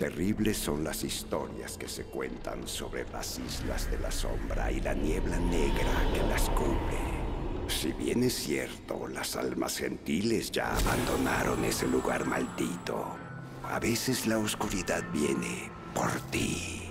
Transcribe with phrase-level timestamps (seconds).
[0.00, 4.94] Terribles son las historias que se cuentan sobre las islas de la sombra y la
[4.94, 7.68] niebla negra que las cubre.
[7.68, 13.14] Si bien es cierto, las almas gentiles ya abandonaron ese lugar maldito,
[13.62, 16.88] a veces la oscuridad viene por ti.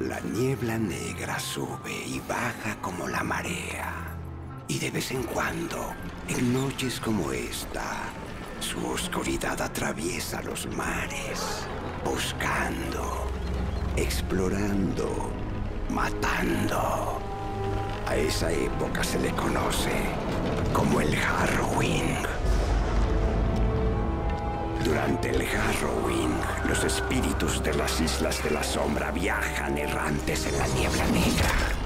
[0.00, 4.16] La niebla negra sube y baja como la marea.
[4.66, 5.92] Y de vez en cuando,
[6.26, 8.08] en noches como esta,
[8.60, 11.66] su oscuridad atraviesa los mares,
[12.06, 13.26] buscando,
[13.96, 15.30] explorando,
[15.90, 17.20] matando.
[18.06, 19.90] A esa época se le conoce
[20.72, 22.14] como el Harrowing.
[24.84, 26.34] Durante el Harrowing,
[26.68, 31.85] los espíritus de las Islas de la Sombra viajan errantes en la niebla negra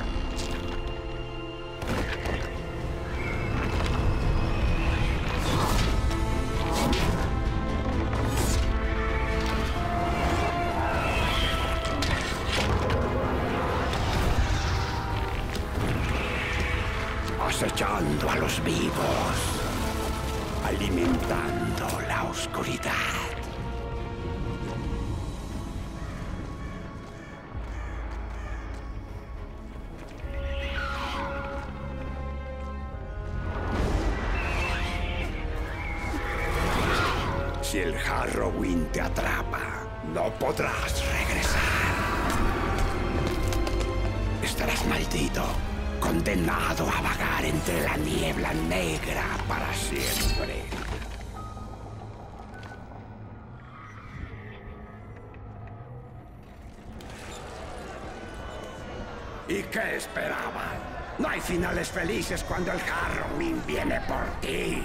[59.50, 60.78] ¿Y qué esperaban?
[61.18, 64.80] No hay finales felices cuando el Harrowing viene por ti.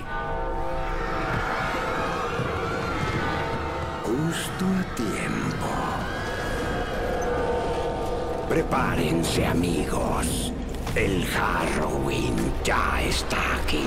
[4.04, 5.70] Justo a tiempo.
[8.50, 10.52] Prepárense amigos.
[10.96, 13.86] El Harrowing ya está aquí.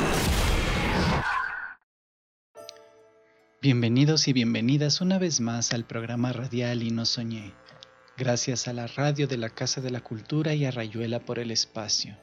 [3.60, 7.52] Bienvenidos y bienvenidas una vez más al programa radial Y no soñé,
[8.18, 11.52] gracias a la radio de la Casa de la Cultura y a Rayuela por el
[11.52, 12.16] Espacio.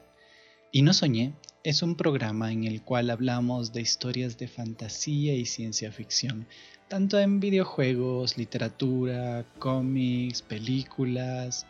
[0.70, 1.32] Y no soñé
[1.64, 6.46] es un programa en el cual hablamos de historias de fantasía y ciencia ficción,
[6.88, 11.66] tanto en videojuegos, literatura, cómics, películas,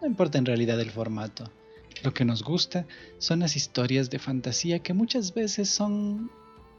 [0.00, 1.48] no importa en realidad el formato.
[2.02, 2.84] Lo que nos gusta
[3.18, 6.32] son las historias de fantasía que muchas veces son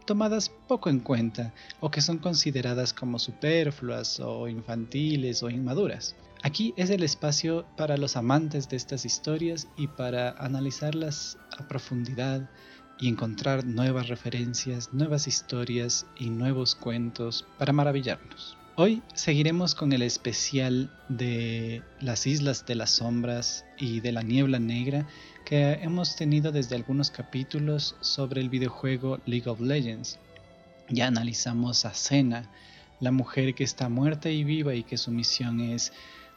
[0.09, 6.15] tomadas poco en cuenta o que son consideradas como superfluas o infantiles o inmaduras.
[6.41, 12.49] Aquí es el espacio para los amantes de estas historias y para analizarlas a profundidad
[12.97, 18.58] y encontrar nuevas referencias, nuevas historias y nuevos cuentos para maravillarnos.
[18.81, 24.57] Hoy seguiremos con el especial de las Islas de las Sombras y de la Niebla
[24.57, 25.05] Negra
[25.43, 30.17] que hemos tenido desde algunos capítulos sobre el videojuego League of Legends.
[30.87, 32.49] Ya analizamos a Senna,
[33.01, 35.91] la mujer que está muerta y viva y que su misión es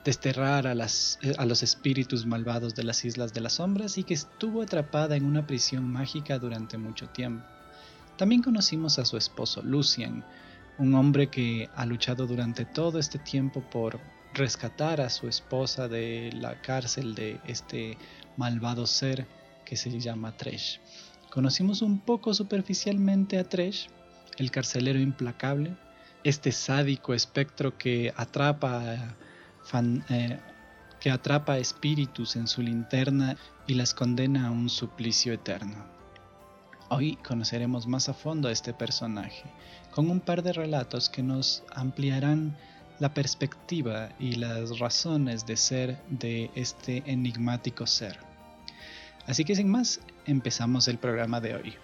[0.05, 4.63] desterrar a, a los espíritus malvados de las Islas de las Sombras y que estuvo
[4.63, 7.47] atrapada en una prisión mágica durante mucho tiempo.
[8.17, 10.25] También conocimos a su esposo Lucian,
[10.79, 14.01] un hombre que ha luchado durante todo este tiempo por
[14.35, 17.99] rescatar a su esposa de la cárcel de este
[18.37, 19.27] malvado ser
[19.65, 20.81] que se llama Tresh.
[21.31, 23.89] Conocimos un poco superficialmente a Tresh,
[24.39, 25.77] el carcelero implacable,
[26.25, 29.17] este sádico espectro que atrapa,
[30.11, 30.39] eh,
[31.01, 35.92] que atrapa espíritus en su linterna y las condena a un suplicio eterno.
[36.95, 39.45] Hoy conoceremos más a fondo a este personaje,
[39.93, 42.55] con un par de relatos que nos ampliarán
[42.99, 48.19] la perspectiva y las razones de ser de este enigmático ser.
[49.27, 51.75] Así que sin más, empezamos el programa de hoy.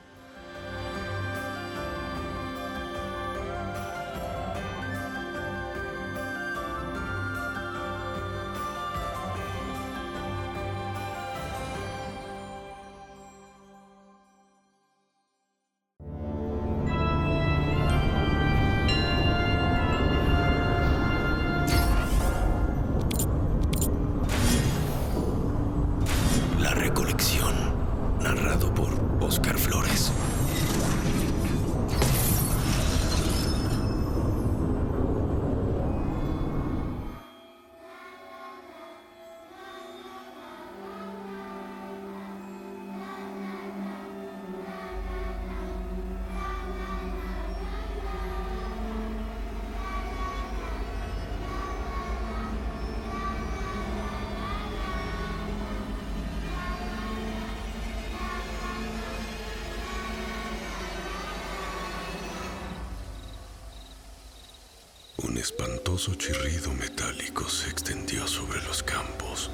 [66.09, 69.51] Espantoso chirrido metálico se extendió sobre los campos.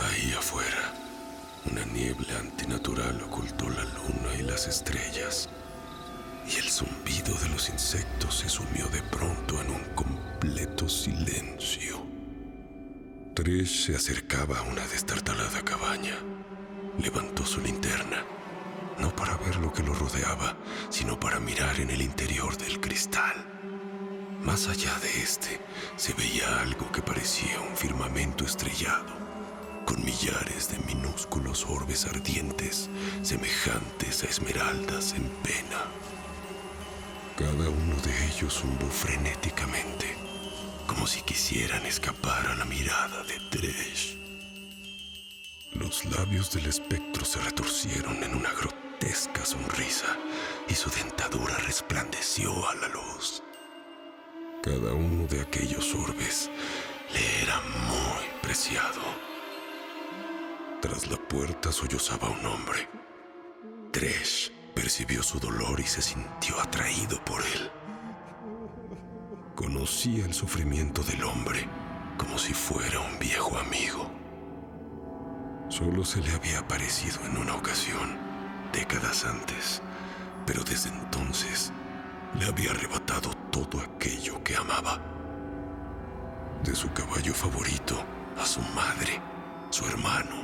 [0.00, 0.94] Ahí afuera,
[1.70, 5.48] una niebla antinatural ocultó la luna y las estrellas,
[6.46, 12.06] y el zumbido de los insectos se sumió de pronto en un completo silencio.
[13.34, 16.16] Trish se acercaba a una destartalada cabaña.
[16.98, 18.24] Levantó su linterna,
[18.98, 20.56] no para ver lo que lo rodeaba,
[20.90, 23.59] sino para mirar en el interior del cristal.
[24.42, 25.60] Más allá de este,
[25.96, 29.20] se veía algo que parecía un firmamento estrellado
[29.84, 32.88] con millares de minúsculos orbes ardientes,
[33.22, 35.82] semejantes a esmeraldas en pena.
[37.36, 40.14] Cada uno de ellos zumbó frenéticamente,
[40.86, 44.16] como si quisieran escapar a la mirada de Tresh.
[45.72, 50.16] Los labios del espectro se retorcieron en una grotesca sonrisa
[50.68, 53.42] y su dentadura resplandeció a la luz.
[54.62, 56.50] Cada uno de aquellos orbes
[57.12, 59.00] le era muy preciado
[60.80, 62.88] tras la puerta sollozaba un hombre.
[63.92, 67.70] Tresh percibió su dolor y se sintió atraído por él.
[69.54, 71.68] Conocía el sufrimiento del hombre
[72.16, 74.10] como si fuera un viejo amigo.
[75.68, 78.16] Solo se le había aparecido en una ocasión,
[78.72, 79.82] décadas antes,
[80.46, 81.72] pero desde entonces
[82.38, 85.00] le había arrebatado todo aquello que amaba.
[86.62, 88.02] De su caballo favorito
[88.40, 89.20] a su madre,
[89.70, 90.36] su hermano,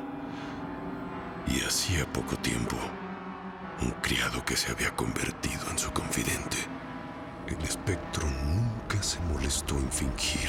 [1.46, 2.76] y hacía poco tiempo,
[3.82, 6.56] un criado que se había convertido en su confidente.
[7.46, 10.48] El espectro nunca se molestó en fingir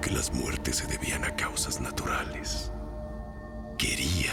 [0.00, 2.72] que las muertes se debían a causas naturales.
[3.76, 4.32] Quería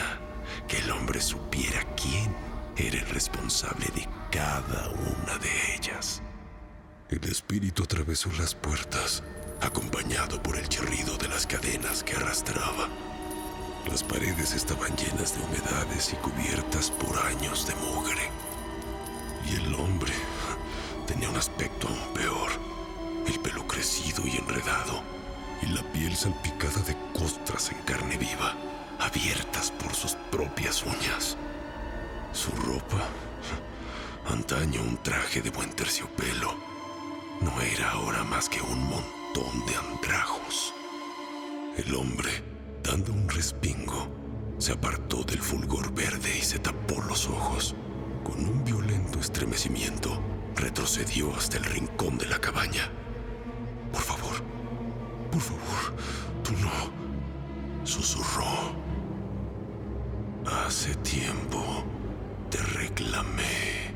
[0.68, 2.34] que el hombre supiera quién
[2.78, 6.22] era el responsable de cada una de ellas.
[7.16, 9.24] El espíritu atravesó las puertas,
[9.62, 12.90] acompañado por el chirrido de las cadenas que arrastraba.
[13.90, 18.30] Las paredes estaban llenas de humedades y cubiertas por años de mugre.
[19.50, 20.12] Y el hombre
[21.08, 22.52] tenía un aspecto aún peor.
[23.26, 25.02] El pelo crecido y enredado,
[25.62, 28.56] y la piel salpicada de costras en carne viva,
[29.00, 31.38] abiertas por sus propias uñas.
[32.34, 33.08] Su ropa,
[34.30, 36.75] antaño un traje de buen terciopelo,
[37.42, 40.74] no era ahora más que un montón de andrajos.
[41.78, 42.56] El hombre
[42.86, 44.08] Dando un respingo,
[44.60, 47.76] se apartó del fulgor verde y se tapó los ojos.
[48.24, 50.22] Con un violento estremecimiento,
[50.56, 52.92] retrocedió hasta el rincón de la cabaña.
[53.92, 54.36] Por favor,
[55.32, 55.96] por favor,
[56.44, 58.46] tú no, susurró.
[60.46, 61.84] Hace tiempo
[62.52, 63.96] te reclamé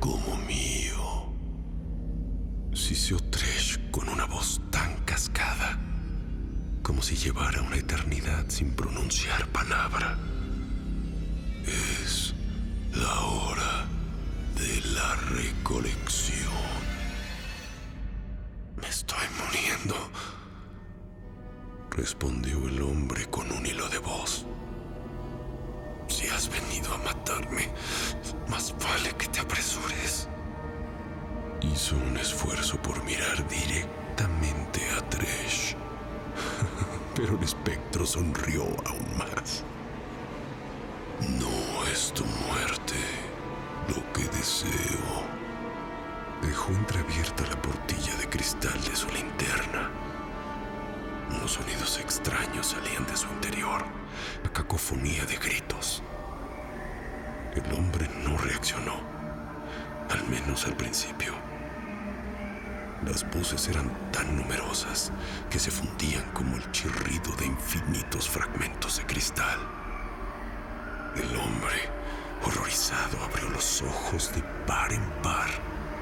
[0.00, 1.05] como mío.
[2.76, 5.78] Siseó Tresh con una voz tan cascada
[6.82, 10.18] como si llevara una eternidad sin pronunciar palabra.
[11.64, 12.34] Es
[12.92, 13.86] la hora
[14.56, 16.52] de la recolección.
[18.76, 19.96] Me estoy muriendo,
[21.90, 24.44] respondió el hombre con un hilo de voz.
[26.08, 27.70] Si has venido a matarme,
[28.48, 30.28] más vale que te apresures.
[31.62, 35.74] Hizo un esfuerzo por mirar directamente a Tresh
[37.16, 39.64] pero el espectro sonrió aún más.
[41.20, 42.94] No es tu muerte
[43.88, 45.24] lo que deseo.
[46.42, 49.90] Dejó entreabierta la portilla de cristal de su linterna.
[51.30, 53.84] Unos sonidos extraños salían de su interior,
[54.44, 56.02] la cacofonía de gritos.
[57.54, 59.00] El hombre no reaccionó,
[60.28, 61.32] menos al principio.
[63.04, 65.12] Las voces eran tan numerosas
[65.50, 69.58] que se fundían como el chirrido de infinitos fragmentos de cristal.
[71.14, 71.88] El hombre,
[72.44, 75.48] horrorizado, abrió los ojos de par en par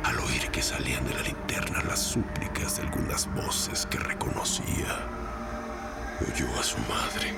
[0.04, 5.08] al oír que salían de la linterna las súplicas de algunas voces que reconocía.
[6.20, 7.34] Oyó a su madre,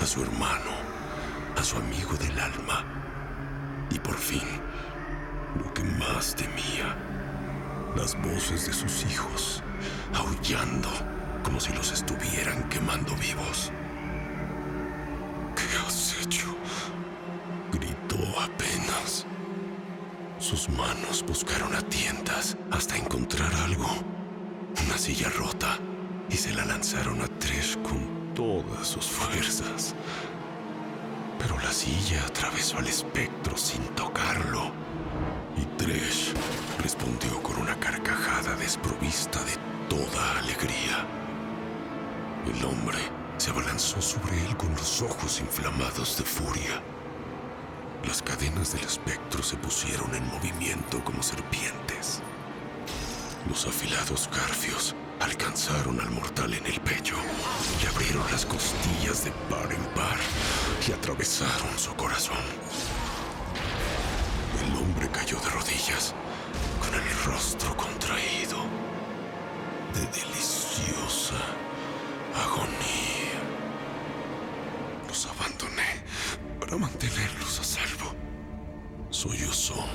[0.00, 0.72] a su hermano,
[1.56, 2.84] a su amigo del alma
[3.90, 4.42] y por fin,
[5.58, 6.96] lo que más temía,
[7.96, 9.62] las voces de sus hijos,
[10.14, 10.88] aullando
[11.42, 13.70] como si los estuvieran quemando vivos.
[15.54, 16.54] ¿Qué has hecho?
[17.72, 19.26] Gritó apenas.
[20.38, 23.88] Sus manos buscaron a tientas hasta encontrar algo,
[24.84, 25.78] una silla rota,
[26.28, 29.94] y se la lanzaron a Trish con todas sus fuerzas.
[31.38, 34.72] Pero la silla atravesó al espectro sin tocarlo
[35.56, 36.34] y Tresh
[36.82, 39.56] respondió con una carcajada desprovista de
[39.88, 41.06] toda alegría.
[42.46, 42.98] El hombre
[43.38, 46.82] se abalanzó sobre él con los ojos inflamados de furia.
[48.06, 52.22] Las cadenas del espectro se pusieron en movimiento como serpientes.
[53.48, 57.16] Los afilados garfios alcanzaron al mortal en el pecho,
[57.82, 60.18] le abrieron las costillas de par en par
[60.86, 62.36] y atravesaron su corazón.
[65.12, 66.14] Cayó de rodillas,
[66.80, 68.58] con el rostro contraído,
[69.94, 71.36] de deliciosa
[72.34, 73.40] agonía.
[75.08, 76.04] Los abandoné
[76.60, 78.14] para mantenerlos a salvo.
[79.10, 79.86] Sollozó.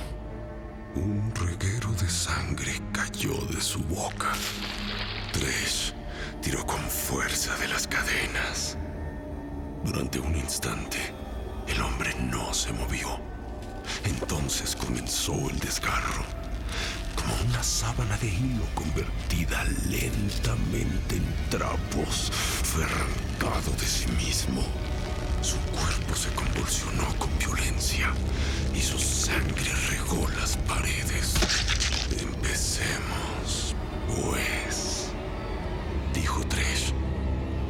[0.96, 4.32] Un reguero de sangre cayó de su boca.
[5.32, 5.94] Tres
[6.42, 8.76] tiró con fuerza de las cadenas.
[9.84, 10.98] Durante un instante,
[11.68, 13.31] el hombre no se movió.
[14.04, 16.24] Entonces comenzó el desgarro,
[17.14, 22.32] como una sábana de hilo convertida lentamente en trapos,
[22.64, 24.62] fue arrancado de sí mismo.
[25.40, 28.12] Su cuerpo se convulsionó con violencia
[28.74, 31.34] y su sangre regó las paredes.
[32.10, 33.74] Empecemos,
[34.08, 35.10] pues,
[36.14, 36.92] dijo Tresh.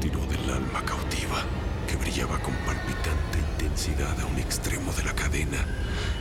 [0.00, 1.44] Tiró del alma cautiva
[1.88, 5.64] que brillaba con palpitante a un extremo de la cadena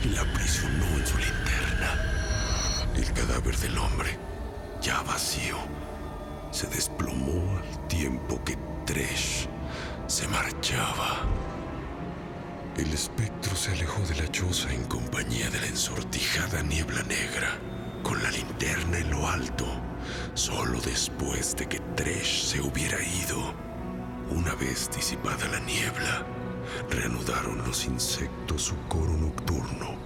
[0.04, 2.92] y la aprisionó en su linterna.
[2.94, 4.16] El cadáver del hombre,
[4.80, 5.56] ya vacío,
[6.52, 8.56] se desplomó al tiempo que
[8.86, 9.48] Tresh
[10.06, 11.22] se marchaba.
[12.76, 17.58] El espectro se alejó de la choza en compañía de la ensortijada niebla negra,
[18.04, 19.66] con la linterna en lo alto,
[20.34, 23.52] solo después de que Tresh se hubiera ido.
[24.30, 26.24] Una vez disipada la niebla,
[26.90, 29.96] reanudaron los insectos su coro nocturno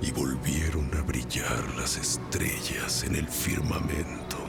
[0.00, 4.41] y volvieron a brillar las estrellas en el firmamento.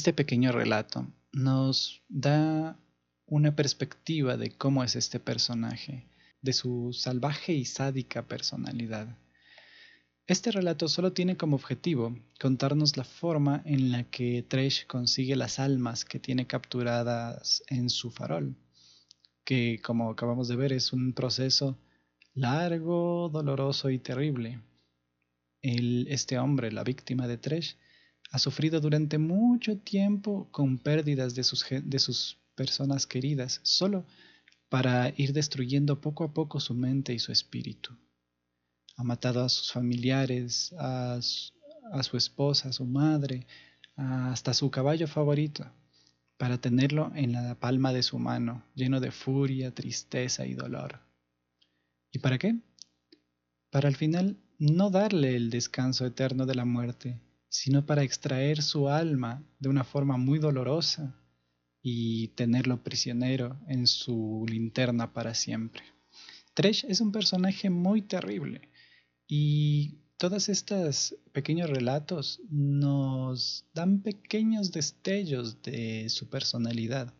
[0.00, 2.80] Este pequeño relato nos da
[3.26, 6.08] una perspectiva de cómo es este personaje,
[6.40, 9.14] de su salvaje y sádica personalidad.
[10.26, 15.58] Este relato solo tiene como objetivo contarnos la forma en la que Tresh consigue las
[15.58, 18.56] almas que tiene capturadas en su farol,
[19.44, 21.78] que como acabamos de ver es un proceso
[22.32, 24.62] largo, doloroso y terrible.
[25.60, 27.76] este hombre, la víctima de Tresh,
[28.30, 34.04] ha sufrido durante mucho tiempo con pérdidas de sus, de sus personas queridas, solo
[34.68, 37.96] para ir destruyendo poco a poco su mente y su espíritu.
[38.96, 43.46] Ha matado a sus familiares, a su, esposa, a su madre,
[43.96, 45.66] hasta su caballo favorito,
[46.36, 51.00] para tenerlo en la palma de su mano, lleno de furia, tristeza y dolor.
[52.12, 52.60] ¿Y para qué?
[53.70, 57.18] Para al final no darle el descanso eterno de la muerte,
[57.50, 61.14] sino para extraer su alma de una forma muy dolorosa
[61.82, 65.82] y tenerlo prisionero en su linterna para siempre.
[66.54, 68.70] Tresh es un personaje muy terrible
[69.26, 77.12] y todos estos pequeños relatos nos dan pequeños destellos de su personalidad,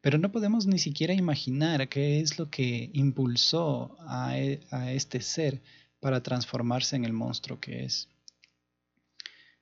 [0.00, 5.20] pero no podemos ni siquiera imaginar qué es lo que impulsó a, e, a este
[5.20, 5.62] ser
[6.00, 8.08] para transformarse en el monstruo que es.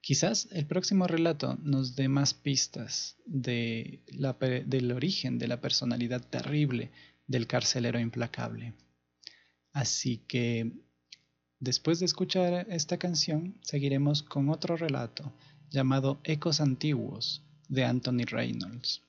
[0.01, 4.01] Quizás el próximo relato nos dé más pistas de
[4.67, 6.91] del origen de la personalidad terrible
[7.27, 8.75] del carcelero implacable.
[9.73, 10.73] Así que
[11.59, 15.33] después de escuchar esta canción, seguiremos con otro relato
[15.69, 19.03] llamado Ecos Antiguos de Anthony Reynolds.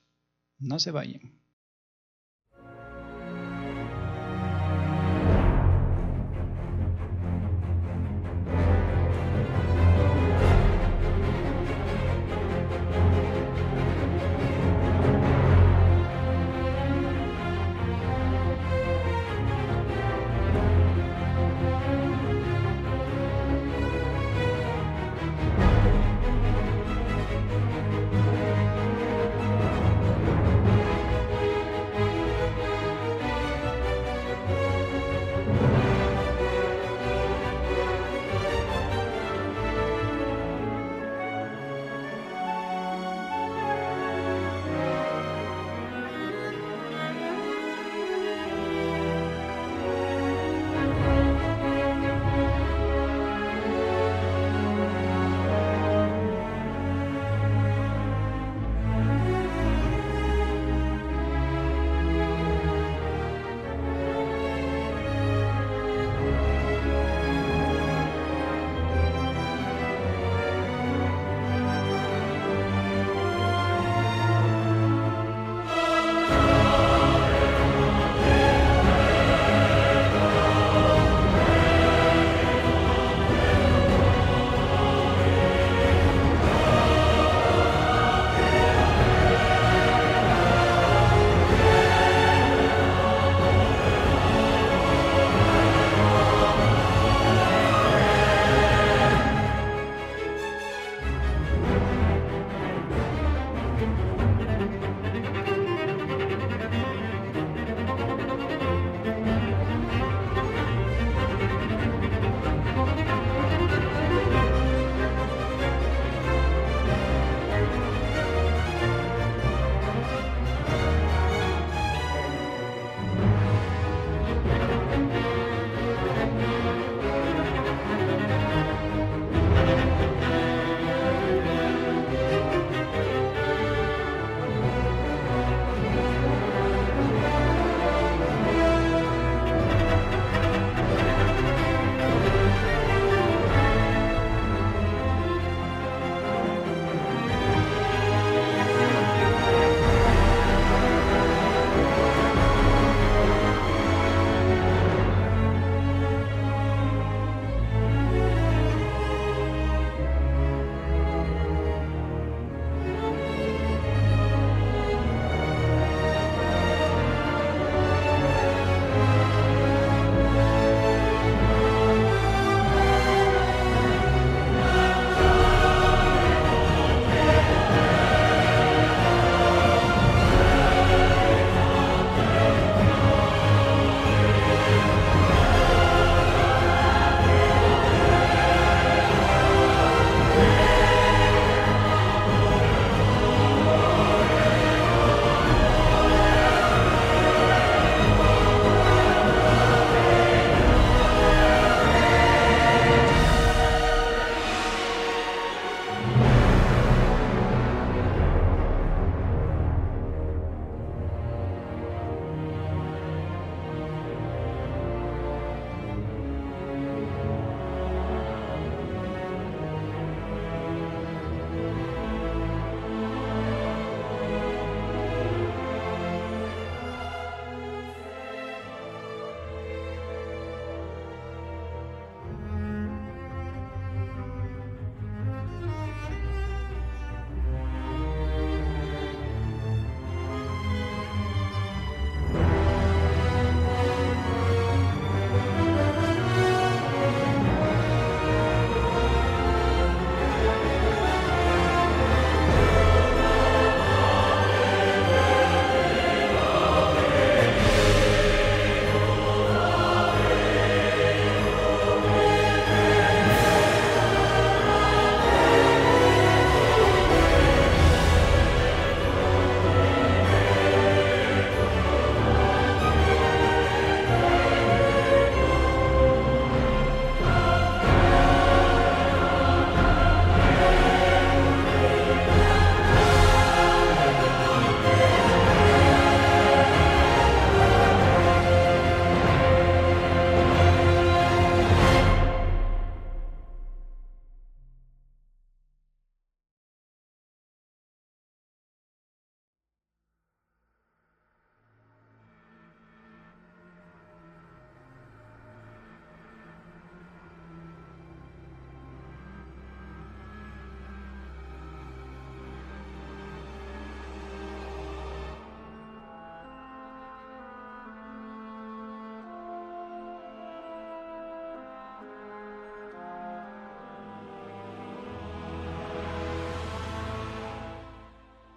[0.58, 1.41] No se vayan.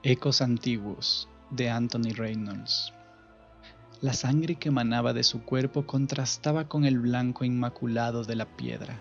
[0.08, 2.94] Ecos antiguos de Anthony Reynolds.
[4.02, 9.00] La sangre que emanaba de su cuerpo contrastaba con el blanco inmaculado de la piedra.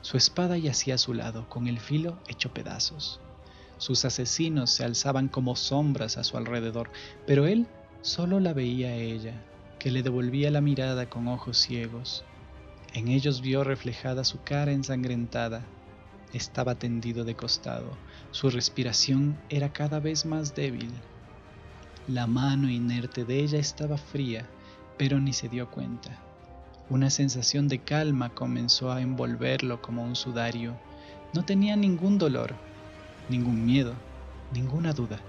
[0.00, 3.20] Su espada yacía a su lado, con el filo hecho pedazos.
[3.76, 6.90] Sus asesinos se alzaban como sombras a su alrededor,
[7.26, 7.66] pero él
[8.00, 9.34] solo la veía a ella,
[9.78, 12.24] que le devolvía la mirada con ojos ciegos.
[12.94, 15.66] En ellos vio reflejada su cara ensangrentada.
[16.32, 17.96] Estaba tendido de costado,
[18.32, 20.90] su respiración era cada vez más débil.
[22.06, 24.46] La mano inerte de ella estaba fría,
[24.98, 26.18] pero ni se dio cuenta.
[26.90, 30.74] Una sensación de calma comenzó a envolverlo como un sudario.
[31.32, 32.54] No tenía ningún dolor,
[33.28, 33.94] ningún miedo,
[34.52, 35.20] ninguna duda.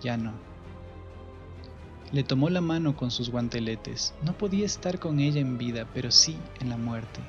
[0.00, 0.32] Ya no.
[2.12, 4.14] Le tomó la mano con sus guanteletes.
[4.22, 7.20] No podía estar con ella en vida, pero sí en la muerte.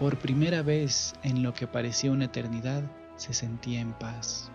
[0.00, 2.82] Por primera vez en lo que parecía una eternidad,
[3.16, 4.50] se sentía en paz.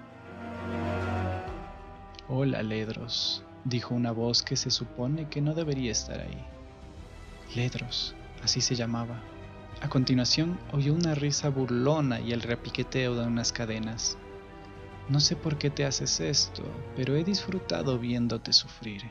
[2.27, 6.43] Hola, Ledros, dijo una voz que se supone que no debería estar ahí.
[7.55, 9.21] Ledros, así se llamaba.
[9.81, 14.17] A continuación oyó una risa burlona y el repiqueteo de unas cadenas.
[15.09, 16.63] No sé por qué te haces esto,
[16.95, 19.03] pero he disfrutado viéndote sufrir.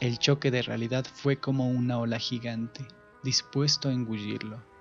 [0.00, 2.84] El choque de realidad fue como una ola gigante,
[3.22, 4.73] dispuesto a engullirlo.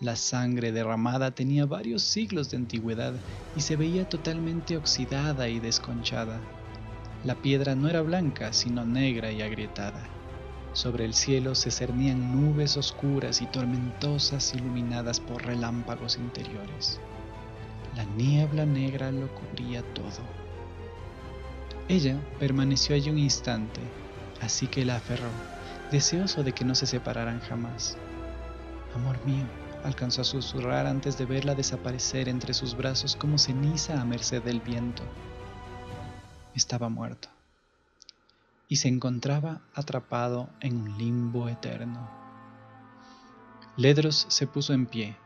[0.00, 3.20] La sangre derramada tenía varios siglos de antigüedad
[3.54, 6.40] y se veía totalmente oxidada y desconchada.
[7.22, 10.08] La piedra no era blanca, sino negra y agrietada.
[10.72, 16.98] Sobre el cielo se cernían nubes oscuras y tormentosas iluminadas por relámpagos interiores.
[17.94, 20.22] La niebla negra lo cubría todo.
[21.88, 23.82] Ella permaneció allí un instante,
[24.40, 25.28] así que la aferró,
[25.90, 27.98] deseoso de que no se separaran jamás.
[28.94, 29.44] Amor mío,
[29.84, 34.60] alcanzó a susurrar antes de verla desaparecer entre sus brazos como ceniza a merced del
[34.60, 35.02] viento
[36.54, 37.28] estaba muerto
[38.68, 42.08] y se encontraba atrapado en un limbo eterno.
[43.76, 45.16] Ledros se puso en pie,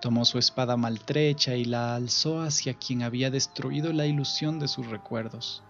[0.00, 4.86] tomó su espada maltrecha y la alzó hacia quien había destruido la ilusión de sus
[4.86, 5.62] recuerdos.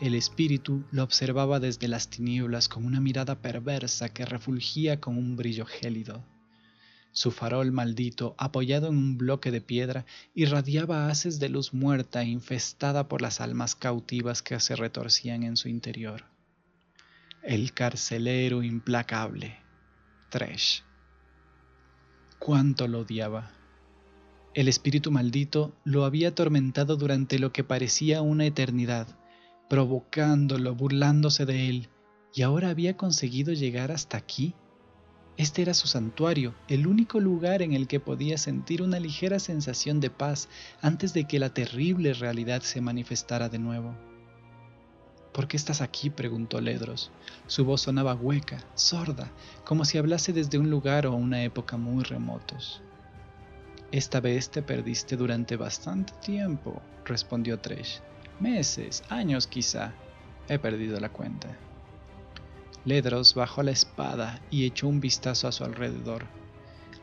[0.00, 5.36] El espíritu lo observaba desde las tinieblas con una mirada perversa que refulgía con un
[5.36, 6.24] brillo gélido.
[7.18, 13.08] Su farol maldito, apoyado en un bloque de piedra, irradiaba haces de luz muerta infestada
[13.08, 16.26] por las almas cautivas que se retorcían en su interior.
[17.42, 19.58] El carcelero implacable,
[20.30, 20.84] Tresh.
[22.38, 23.50] Cuánto lo odiaba.
[24.54, 29.08] El espíritu maldito lo había atormentado durante lo que parecía una eternidad,
[29.68, 31.88] provocándolo, burlándose de él,
[32.32, 34.54] y ahora había conseguido llegar hasta aquí
[35.38, 40.00] este era su santuario, el único lugar en el que podía sentir una ligera sensación
[40.00, 40.48] de paz
[40.82, 43.94] antes de que la terrible realidad se manifestara de nuevo.
[45.32, 46.10] ¿Por qué estás aquí?
[46.10, 47.12] preguntó Ledros.
[47.46, 49.30] Su voz sonaba hueca, sorda,
[49.64, 52.82] como si hablase desde un lugar o una época muy remotos.
[53.92, 58.00] Esta vez te perdiste durante bastante tiempo, respondió Tresh.
[58.40, 59.94] Meses, años quizá.
[60.48, 61.56] He perdido la cuenta.
[62.88, 66.24] Ledros bajó la espada y echó un vistazo a su alrededor.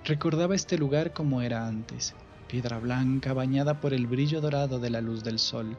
[0.04, 2.16] Recordaba este lugar como era antes,
[2.48, 5.78] piedra blanca bañada por el brillo dorado de la luz del sol.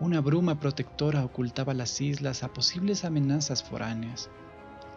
[0.00, 4.30] Una bruma protectora ocultaba las islas a posibles amenazas foráneas.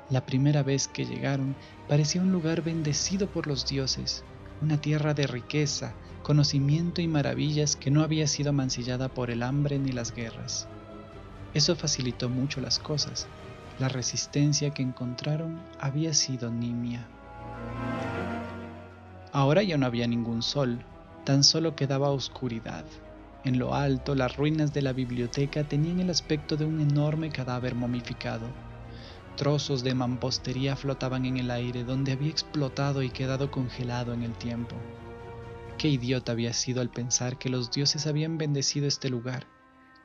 [0.09, 1.53] La primera vez que llegaron
[1.89, 4.23] parecía un lugar bendecido por los dioses,
[4.61, 9.77] una tierra de riqueza, conocimiento y maravillas que no había sido mancillada por el hambre
[9.77, 10.69] ni las guerras.
[11.53, 13.27] Eso facilitó mucho las cosas,
[13.79, 17.07] la resistencia que encontraron había sido nimia.
[19.31, 20.79] Ahora ya no había ningún sol,
[21.23, 22.85] tan solo quedaba oscuridad.
[23.43, 27.75] En lo alto, las ruinas de la biblioteca tenían el aspecto de un enorme cadáver
[27.75, 28.47] momificado.
[29.35, 34.33] Trozos de mampostería flotaban en el aire donde había explotado y quedado congelado en el
[34.33, 34.75] tiempo.
[35.77, 39.45] Qué idiota había sido al pensar que los dioses habían bendecido este lugar.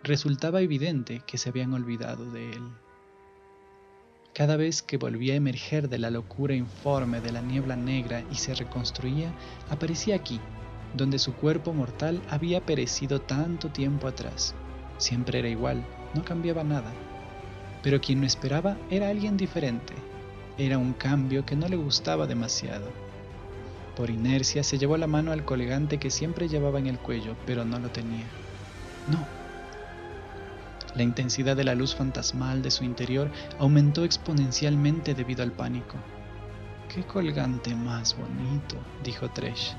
[0.02, 2.62] Resultaba evidente que se habían olvidado de él.
[4.34, 8.36] Cada vez que volvía a emerger de la locura informe de la niebla negra y
[8.36, 9.30] se reconstruía,
[9.68, 10.40] aparecía aquí,
[10.94, 14.54] donde su cuerpo mortal había perecido tanto tiempo atrás.
[14.96, 16.90] Siempre era igual, no cambiaba nada.
[17.82, 19.92] Pero quien lo esperaba era alguien diferente.
[20.56, 22.88] Era un cambio que no le gustaba demasiado.
[23.96, 27.66] Por inercia se llevó la mano al colgante que siempre llevaba en el cuello, pero
[27.66, 28.26] no lo tenía.
[29.08, 29.26] No,
[30.94, 35.96] la intensidad de la luz fantasmal de su interior aumentó exponencialmente debido al pánico.
[36.88, 38.76] ¡Qué colgante más bonito!
[39.02, 39.74] dijo Tresh.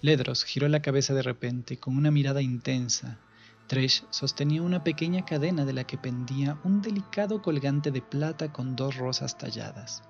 [0.00, 3.18] Ledros giró la cabeza de repente con una mirada intensa.
[3.66, 8.76] Tresh sostenía una pequeña cadena de la que pendía un delicado colgante de plata con
[8.76, 10.04] dos rosas talladas,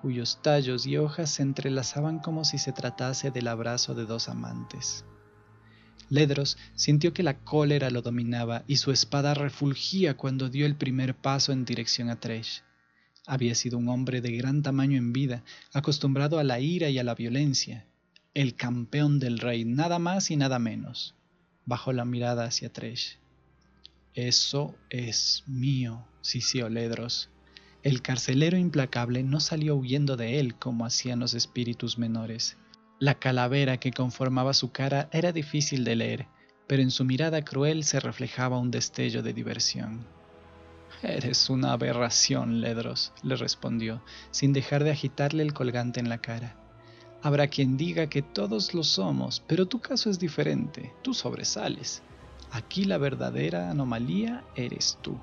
[0.00, 5.04] cuyos tallos y hojas se entrelazaban como si se tratase del abrazo de dos amantes.
[6.08, 11.14] Ledros sintió que la cólera lo dominaba y su espada refulgía cuando dio el primer
[11.14, 12.62] paso en dirección a Tresh.
[13.26, 15.42] Había sido un hombre de gran tamaño en vida,
[15.72, 17.86] acostumbrado a la ira y a la violencia,
[18.34, 21.16] el campeón del rey, nada más y nada menos
[21.66, 23.18] bajó la mirada hacia Tresh.
[24.14, 27.28] Eso es mío, sisió Ledros.
[27.82, 32.56] El carcelero implacable no salió huyendo de él como hacían los espíritus menores.
[32.98, 36.26] La calavera que conformaba su cara era difícil de leer,
[36.66, 40.06] pero en su mirada cruel se reflejaba un destello de diversión.
[41.02, 46.56] Eres una aberración, Ledros, le respondió, sin dejar de agitarle el colgante en la cara.
[47.22, 52.02] Habrá quien diga que todos lo somos, pero tu caso es diferente, tú sobresales.
[52.50, 55.18] Aquí la verdadera anomalía eres tú.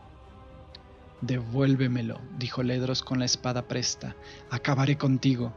[1.22, 4.16] Devuélvemelo, dijo Ledros con la espada presta.
[4.52, 5.54] Acabaré contigo.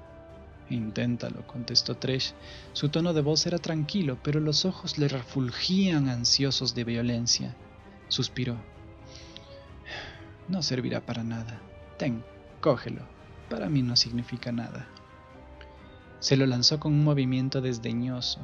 [0.69, 2.35] Inténtalo, contestó Tresh.
[2.73, 7.55] Su tono de voz era tranquilo, pero los ojos le refulgían ansiosos de violencia.
[8.09, 8.57] Suspiró.
[10.49, 11.61] No servirá para nada.
[11.99, 12.25] Ten,
[12.61, 13.03] cógelo.
[13.49, 14.89] Para mí no significa nada.
[16.19, 18.41] Se lo lanzó con un movimiento desdeñoso.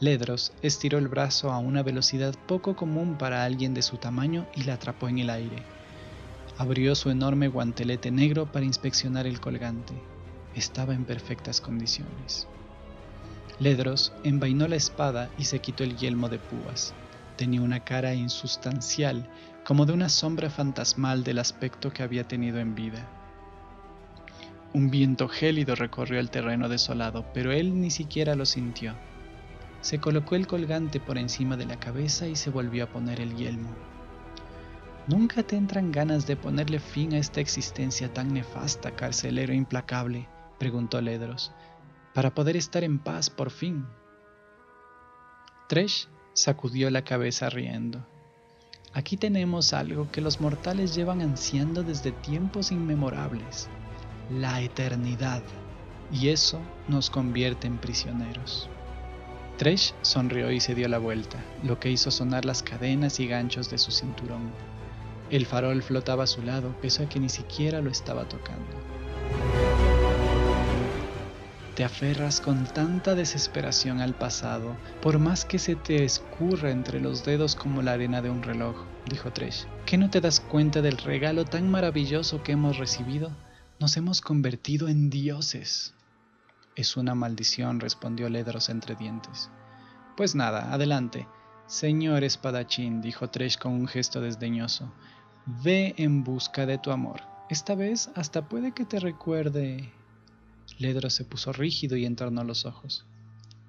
[0.00, 4.64] Ledros estiró el brazo a una velocidad poco común para alguien de su tamaño y
[4.64, 5.62] la atrapó en el aire.
[6.58, 9.94] Abrió su enorme guantelete negro para inspeccionar el colgante.
[10.54, 12.46] Estaba en perfectas condiciones.
[13.58, 16.94] Ledros envainó la espada y se quitó el yelmo de púas.
[17.36, 19.28] Tenía una cara insustancial,
[19.64, 23.08] como de una sombra fantasmal del aspecto que había tenido en vida.
[24.72, 28.94] Un viento gélido recorrió el terreno desolado, pero él ni siquiera lo sintió.
[29.80, 33.36] Se colocó el colgante por encima de la cabeza y se volvió a poner el
[33.36, 33.74] yelmo.
[35.06, 40.26] ¿Nunca te entran ganas de ponerle fin a esta existencia tan nefasta, carcelero implacable?
[40.58, 41.52] Preguntó Ledros,
[42.14, 43.86] para poder estar en paz por fin.
[45.68, 48.06] Tresh sacudió la cabeza riendo.
[48.92, 53.68] Aquí tenemos algo que los mortales llevan ansiando desde tiempos inmemorables
[54.30, 55.42] la eternidad,
[56.10, 58.68] y eso nos convierte en prisioneros.
[59.58, 63.70] Tresh sonrió y se dio la vuelta, lo que hizo sonar las cadenas y ganchos
[63.70, 64.50] de su cinturón.
[65.30, 68.76] El farol flotaba a su lado, pese a que ni siquiera lo estaba tocando.
[71.74, 77.24] Te aferras con tanta desesperación al pasado, por más que se te escurra entre los
[77.24, 78.76] dedos como la arena de un reloj,
[79.10, 79.66] dijo Tresh.
[79.84, 83.32] ¿Que no te das cuenta del regalo tan maravilloso que hemos recibido?
[83.80, 85.94] Nos hemos convertido en dioses.
[86.76, 89.50] Es una maldición, respondió Ledros entre dientes.
[90.16, 91.26] Pues nada, adelante.
[91.66, 94.92] Señor espadachín, dijo Tresh con un gesto desdeñoso,
[95.44, 97.20] ve en busca de tu amor.
[97.50, 99.92] Esta vez hasta puede que te recuerde.
[100.78, 103.04] Ledros se puso rígido y entornó los ojos.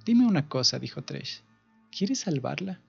[0.05, 1.41] Dime una cosa, dijo Tresh.
[1.91, 2.81] ¿Quieres salvarla?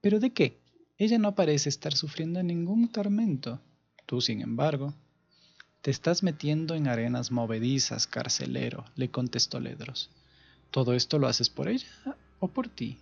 [0.00, 0.60] ¿Pero de qué?
[0.98, 3.60] Ella no parece estar sufriendo ningún tormento.
[4.06, 4.94] Tú, sin embargo.
[5.80, 10.10] Te estás metiendo en arenas movedizas, carcelero, le contestó Ledros.
[10.70, 11.88] ¿Todo esto lo haces por ella
[12.38, 12.98] o por ti?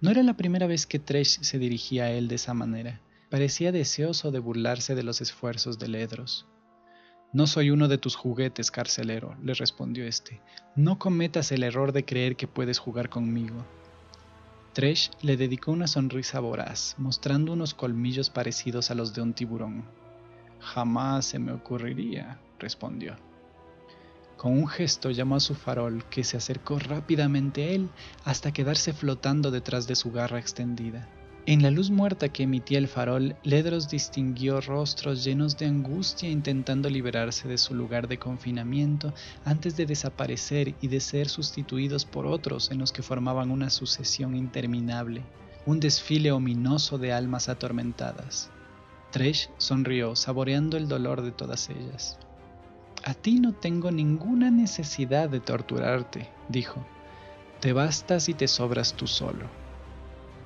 [0.00, 3.00] No era la primera vez que Tresh se dirigía a él de esa manera.
[3.30, 6.46] Parecía deseoso de burlarse de los esfuerzos de Ledros.
[7.30, 10.40] No soy uno de tus juguetes, carcelero, le respondió este.
[10.76, 13.66] No cometas el error de creer que puedes jugar conmigo.
[14.72, 19.84] Tresh le dedicó una sonrisa voraz, mostrando unos colmillos parecidos a los de un tiburón.
[20.60, 23.16] Jamás se me ocurriría, respondió.
[24.38, 27.90] Con un gesto llamó a su farol, que se acercó rápidamente a él
[28.24, 31.08] hasta quedarse flotando detrás de su garra extendida.
[31.48, 36.90] En la luz muerta que emitía el farol, Ledros distinguió rostros llenos de angustia intentando
[36.90, 39.14] liberarse de su lugar de confinamiento
[39.46, 44.36] antes de desaparecer y de ser sustituidos por otros en los que formaban una sucesión
[44.36, 45.22] interminable,
[45.64, 48.50] un desfile ominoso de almas atormentadas.
[49.10, 52.18] Tresh sonrió, saboreando el dolor de todas ellas.
[53.04, 56.84] A ti no tengo ninguna necesidad de torturarte, dijo.
[57.60, 59.48] Te bastas y te sobras tú solo.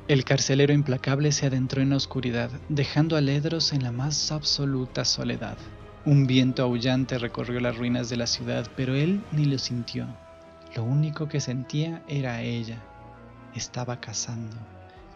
[0.09, 5.05] El carcelero implacable se adentró en la oscuridad, dejando a Ledros en la más absoluta
[5.05, 5.57] soledad.
[6.05, 10.09] Un viento aullante recorrió las ruinas de la ciudad, pero él ni lo sintió.
[10.75, 12.83] Lo único que sentía era ella.
[13.55, 14.57] Estaba cazando.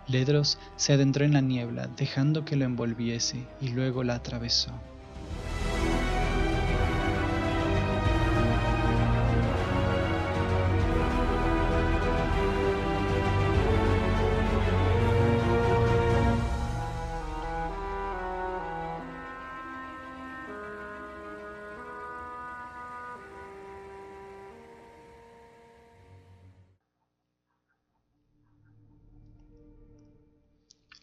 [0.06, 4.70] Ledros se adentró en la niebla, dejando que lo envolviese, y luego la atravesó.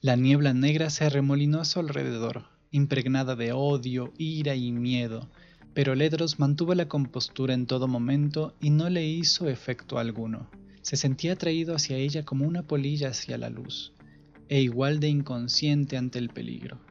[0.03, 5.29] La niebla negra se arremolinó a su alrededor, impregnada de odio, ira y miedo,
[5.73, 10.51] pero Ledros mantuvo la compostura en todo momento y no le hizo efecto alguno.
[10.81, 13.93] Se sentía atraído hacia ella como una polilla hacia la luz,
[14.49, 16.81] e igual de inconsciente ante el peligro.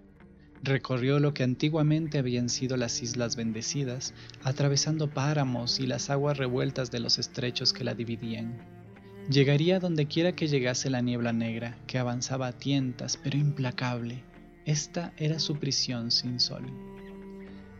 [0.62, 6.90] Recorrió lo que antiguamente habían sido las Islas Bendecidas, atravesando páramos y las aguas revueltas
[6.90, 8.81] de los estrechos que la dividían.
[9.30, 14.24] Llegaría donde quiera que llegase la niebla negra, que avanzaba a tientas pero implacable.
[14.64, 16.64] Esta era su prisión sin sol.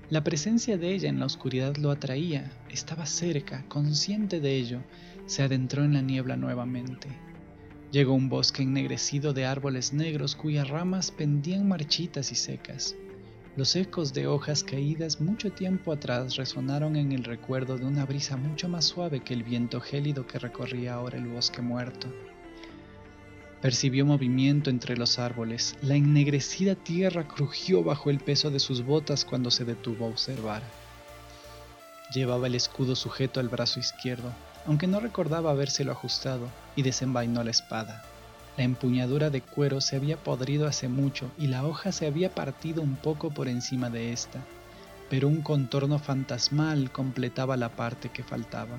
[0.09, 4.83] La presencia de ella en la oscuridad lo atraía, estaba cerca, consciente de ello,
[5.27, 7.09] se adentró en la niebla nuevamente.
[7.91, 12.95] Llegó a un bosque ennegrecido de árboles negros cuyas ramas pendían marchitas y secas.
[13.55, 18.39] Los ecos de hojas caídas mucho tiempo atrás resonaron en el recuerdo de una brisa
[18.39, 22.09] mucho más suave que el viento gélido que recorría ahora el bosque muerto.
[23.61, 25.77] Percibió movimiento entre los árboles.
[25.83, 30.63] La ennegrecida tierra crujió bajo el peso de sus botas cuando se detuvo a observar.
[32.15, 34.33] Llevaba el escudo sujeto al brazo izquierdo,
[34.65, 38.03] aunque no recordaba habérselo ajustado, y desenvainó la espada.
[38.57, 42.83] La empuñadura de cuero se había podrido hace mucho y la hoja se había partido
[42.83, 44.45] un poco por encima de esta,
[45.09, 48.79] pero un contorno fantasmal completaba la parte que faltaba.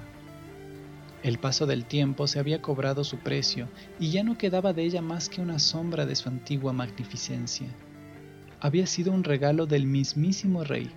[1.23, 5.01] El paso del tiempo se había cobrado su precio y ya no quedaba de ella
[5.01, 7.67] más que una sombra de su antigua magnificencia.
[8.59, 10.91] Había sido un regalo del mismísimo rey,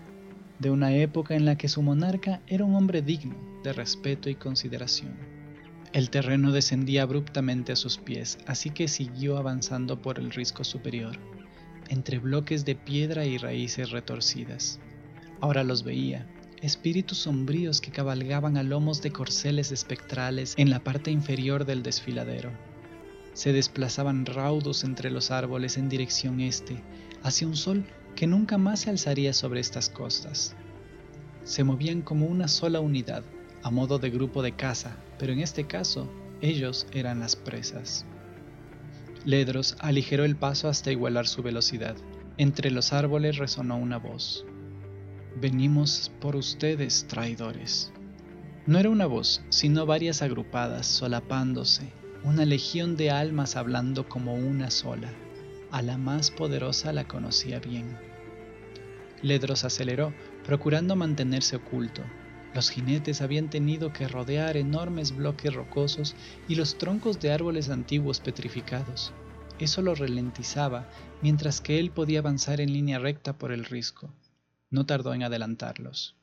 [0.58, 4.34] de una época en la que su monarca era un hombre digno de respeto y
[4.34, 5.35] consideración.
[5.96, 11.16] El terreno descendía abruptamente a sus pies, así que siguió avanzando por el risco superior,
[11.88, 14.78] entre bloques de piedra y raíces retorcidas.
[15.40, 16.26] Ahora los veía,
[16.60, 22.50] espíritus sombríos que cabalgaban a lomos de corceles espectrales en la parte inferior del desfiladero.
[23.32, 26.76] Se desplazaban raudos entre los árboles en dirección este,
[27.22, 30.56] hacia un sol que nunca más se alzaría sobre estas costas.
[31.44, 33.24] Se movían como una sola unidad,
[33.62, 36.08] a modo de grupo de caza, pero en este caso
[36.40, 38.04] ellos eran las presas.
[39.24, 41.96] Ledros aligeró el paso hasta igualar su velocidad.
[42.38, 44.46] Entre los árboles resonó una voz.
[45.40, 47.92] Venimos por ustedes, traidores.
[48.66, 51.92] No era una voz, sino varias agrupadas, solapándose,
[52.24, 55.12] una legión de almas hablando como una sola.
[55.70, 57.98] A la más poderosa la conocía bien.
[59.22, 60.14] Ledros aceleró,
[60.44, 62.02] procurando mantenerse oculto,
[62.56, 66.16] los jinetes habían tenido que rodear enormes bloques rocosos
[66.48, 69.12] y los troncos de árboles antiguos petrificados.
[69.58, 70.88] Eso lo ralentizaba,
[71.20, 74.08] mientras que él podía avanzar en línea recta por el risco.
[74.70, 76.14] No tardó en adelantarlos.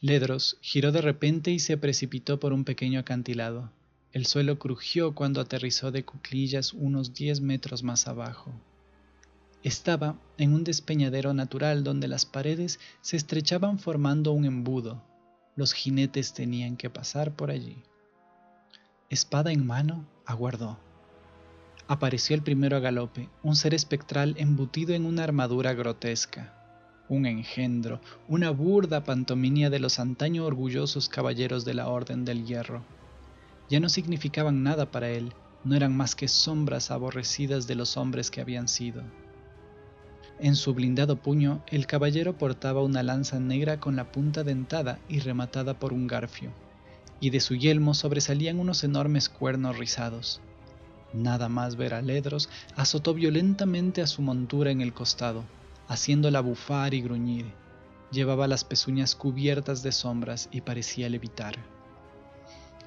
[0.00, 3.70] Ledros giró de repente y se precipitó por un pequeño acantilado.
[4.10, 8.52] El suelo crujió cuando aterrizó de cuclillas unos diez metros más abajo.
[9.62, 15.04] Estaba en un despeñadero natural donde las paredes se estrechaban formando un embudo,
[15.56, 17.82] los jinetes tenían que pasar por allí.
[19.08, 20.78] Espada en mano, aguardó.
[21.88, 26.54] Apareció el primero a galope, un ser espectral embutido en una armadura grotesca,
[27.08, 32.84] un engendro, una burda pantomimia de los antaño orgullosos caballeros de la Orden del Hierro.
[33.68, 35.32] Ya no significaban nada para él,
[35.64, 39.02] no eran más que sombras aborrecidas de los hombres que habían sido.
[40.42, 45.20] En su blindado puño, el caballero portaba una lanza negra con la punta dentada y
[45.20, 46.50] rematada por un garfio,
[47.20, 50.40] y de su yelmo sobresalían unos enormes cuernos rizados.
[51.12, 55.44] Nada más ver a Ledros, azotó violentamente a su montura en el costado,
[55.88, 57.52] haciéndola bufar y gruñir.
[58.10, 61.58] Llevaba las pezuñas cubiertas de sombras y parecía levitar.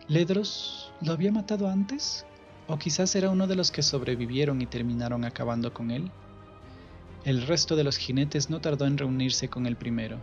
[0.08, 2.26] ¿Ledros lo había matado antes?
[2.66, 6.10] ¿O quizás era uno de los que sobrevivieron y terminaron acabando con él?
[7.26, 10.18] El resto de los jinetes no tardó en reunirse con el primero.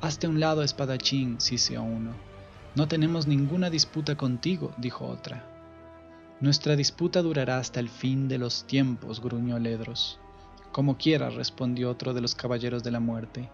[0.00, 2.12] Hazte un lado, espadachín, siseó uno.
[2.76, 5.44] No tenemos ninguna disputa contigo, dijo otra.
[6.40, 10.20] Nuestra disputa durará hasta el fin de los tiempos, gruñó Ledros.
[10.70, 13.50] Como quiera, respondió otro de los caballeros de la muerte.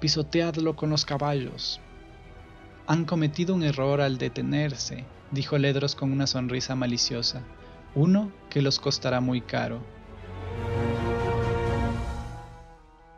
[0.00, 1.78] Pisoteadlo con los caballos.
[2.86, 7.42] Han cometido un error al detenerse, dijo Ledros con una sonrisa maliciosa.
[7.94, 9.82] Uno que los costará muy caro.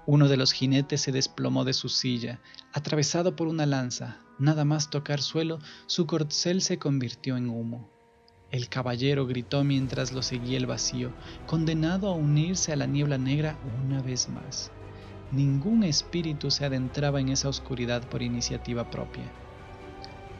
[0.06, 2.40] Uno de los jinetes se desplomó de su silla,
[2.72, 4.20] atravesado por una lanza.
[4.38, 7.90] Nada más tocar suelo, su corcel se convirtió en humo.
[8.52, 11.12] El caballero gritó mientras lo seguía el vacío,
[11.46, 14.70] condenado a unirse a la niebla negra una vez más.
[15.32, 19.24] Ningún espíritu se adentraba en esa oscuridad por iniciativa propia.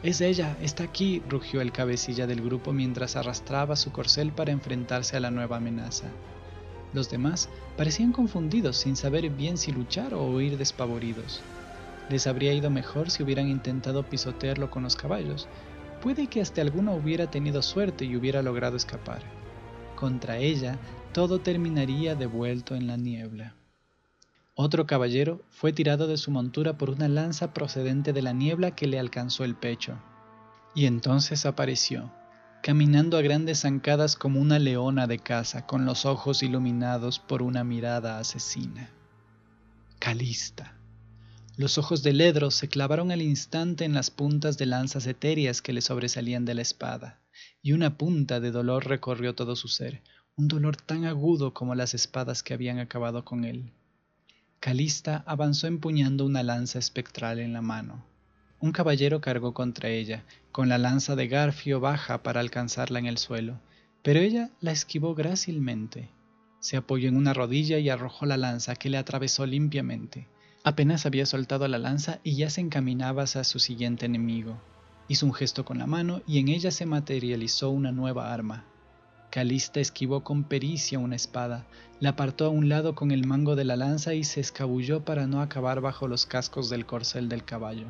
[0.01, 5.17] Es ella, está aquí, rugió el cabecilla del grupo mientras arrastraba su corcel para enfrentarse
[5.17, 6.07] a la nueva amenaza.
[6.93, 11.41] Los demás parecían confundidos sin saber bien si luchar o huir despavoridos.
[12.09, 15.47] Les habría ido mejor si hubieran intentado pisotearlo con los caballos.
[16.01, 19.21] Puede que hasta alguno hubiera tenido suerte y hubiera logrado escapar.
[19.95, 20.77] Contra ella,
[21.11, 23.55] todo terminaría devuelto en la niebla.
[24.55, 28.87] Otro caballero fue tirado de su montura por una lanza procedente de la niebla que
[28.87, 29.99] le alcanzó el pecho.
[30.73, 32.11] Y entonces apareció,
[32.61, 37.63] caminando a grandes zancadas como una leona de caza, con los ojos iluminados por una
[37.63, 38.89] mirada asesina.
[39.99, 40.75] Calista.
[41.55, 45.73] Los ojos de Ledros se clavaron al instante en las puntas de lanzas etéreas que
[45.73, 47.19] le sobresalían de la espada,
[47.61, 50.03] y una punta de dolor recorrió todo su ser,
[50.35, 53.71] un dolor tan agudo como las espadas que habían acabado con él.
[54.59, 58.05] Calista avanzó empuñando una lanza espectral en la mano.
[58.59, 63.19] Un caballero cargó contra ella, con la lanza de Garfio baja para alcanzarla en el
[63.19, 63.59] suelo,
[64.01, 66.09] pero ella la esquivó grácilmente.
[66.59, 70.27] Se apoyó en una rodilla y arrojó la lanza que le atravesó limpiamente.
[70.63, 74.59] Apenas había soltado la lanza y ya se encaminaba hacia su siguiente enemigo.
[75.07, 78.65] Hizo un gesto con la mano y en ella se materializó una nueva arma.
[79.29, 81.67] Calista esquivó con pericia una espada,
[81.99, 85.27] la apartó a un lado con el mango de la lanza y se escabulló para
[85.27, 87.85] no acabar bajo los cascos del corcel del caballo.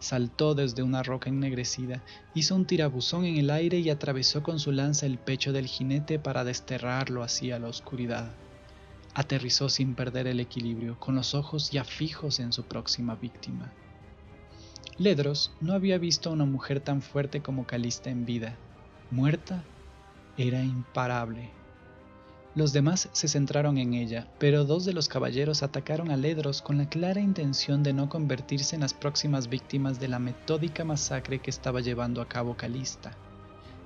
[0.00, 2.02] Saltó desde una roca ennegrecida,
[2.34, 6.18] hizo un tirabuzón en el aire y atravesó con su lanza el pecho del jinete
[6.18, 8.30] para desterrarlo hacia la oscuridad.
[9.14, 13.72] Aterrizó sin perder el equilibrio, con los ojos ya fijos en su próxima víctima.
[14.98, 18.56] Ledros no había visto a una mujer tan fuerte como Calista en vida.
[19.10, 19.64] Muerta,
[20.36, 21.57] era imparable.
[22.58, 26.76] Los demás se centraron en ella, pero dos de los caballeros atacaron a Ledros con
[26.76, 31.50] la clara intención de no convertirse en las próximas víctimas de la metódica masacre que
[31.50, 33.12] estaba llevando a cabo Calista.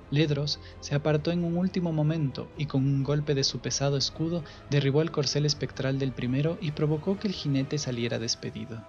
[0.09, 4.43] Ledros se apartó en un último momento y con un golpe de su pesado escudo
[4.71, 8.83] derribó el corcel espectral del primero y provocó que el jinete saliera despedido.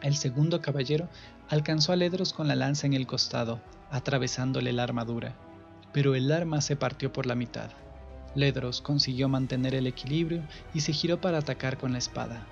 [0.00, 1.08] El segundo caballero
[1.48, 3.60] alcanzó a Ledros con la lanza en el costado,
[3.90, 5.34] atravesándole la armadura,
[5.92, 7.72] pero el arma se partió por la mitad.
[8.36, 12.46] Ledros consiguió mantener el equilibrio y se giró para atacar con la espada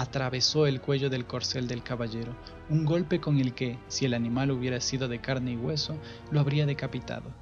[0.00, 2.36] atravesó el cuello del corcel del caballero,
[2.68, 5.96] un golpe con el que, si el animal hubiera sido de carne y hueso,
[6.30, 7.32] lo habría decapitado.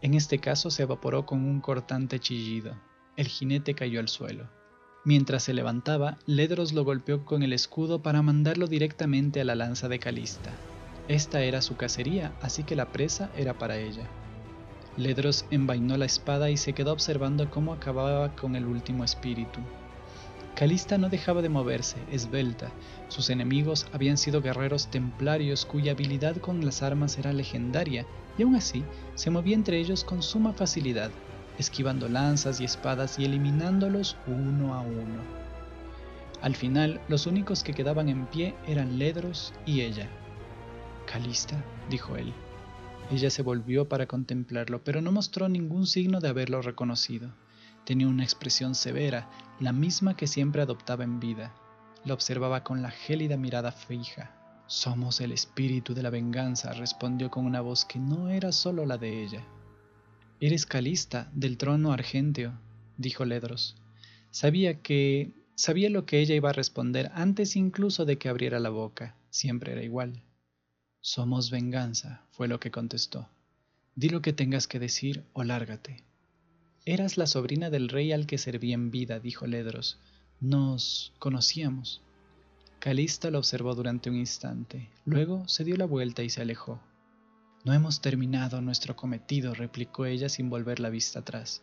[0.00, 2.76] En este caso se evaporó con un cortante chillido.
[3.16, 4.48] El jinete cayó al suelo.
[5.04, 9.88] Mientras se levantaba, Ledros lo golpeó con el escudo para mandarlo directamente a la lanza
[9.88, 10.52] de Calista.
[11.08, 14.08] Esta era su cacería, así que la presa era para ella.
[14.96, 19.60] Ledros envainó la espada y se quedó observando cómo acababa con el último espíritu.
[20.54, 22.70] Calista no dejaba de moverse, esbelta.
[23.08, 28.06] Sus enemigos habían sido guerreros templarios cuya habilidad con las armas era legendaria,
[28.38, 28.84] y aún así
[29.16, 31.10] se movía entre ellos con suma facilidad,
[31.58, 35.22] esquivando lanzas y espadas y eliminándolos uno a uno.
[36.40, 40.08] Al final, los únicos que quedaban en pie eran Ledros y ella.
[41.06, 41.56] Calista,
[41.88, 42.32] dijo él.
[43.10, 47.34] Ella se volvió para contemplarlo, pero no mostró ningún signo de haberlo reconocido.
[47.84, 49.28] Tenía una expresión severa,
[49.60, 51.54] la misma que siempre adoptaba en vida.
[52.04, 54.34] La observaba con la gélida mirada fija.
[54.66, 58.96] Somos el espíritu de la venganza, respondió con una voz que no era solo la
[58.96, 59.44] de ella.
[60.40, 62.58] Eres Calista, del trono argenteo,
[62.96, 63.76] dijo Ledros.
[64.30, 65.32] Sabía que...
[65.54, 69.14] sabía lo que ella iba a responder antes incluso de que abriera la boca.
[69.28, 70.22] Siempre era igual.
[71.06, 73.28] Somos venganza, fue lo que contestó.
[73.94, 76.02] Di lo que tengas que decir o lárgate.
[76.86, 79.98] Eras la sobrina del rey al que serví en vida, dijo Ledros.
[80.40, 82.00] Nos conocíamos.
[82.78, 86.80] Calista lo observó durante un instante, luego se dio la vuelta y se alejó.
[87.64, 91.62] No hemos terminado nuestro cometido, replicó ella sin volver la vista atrás.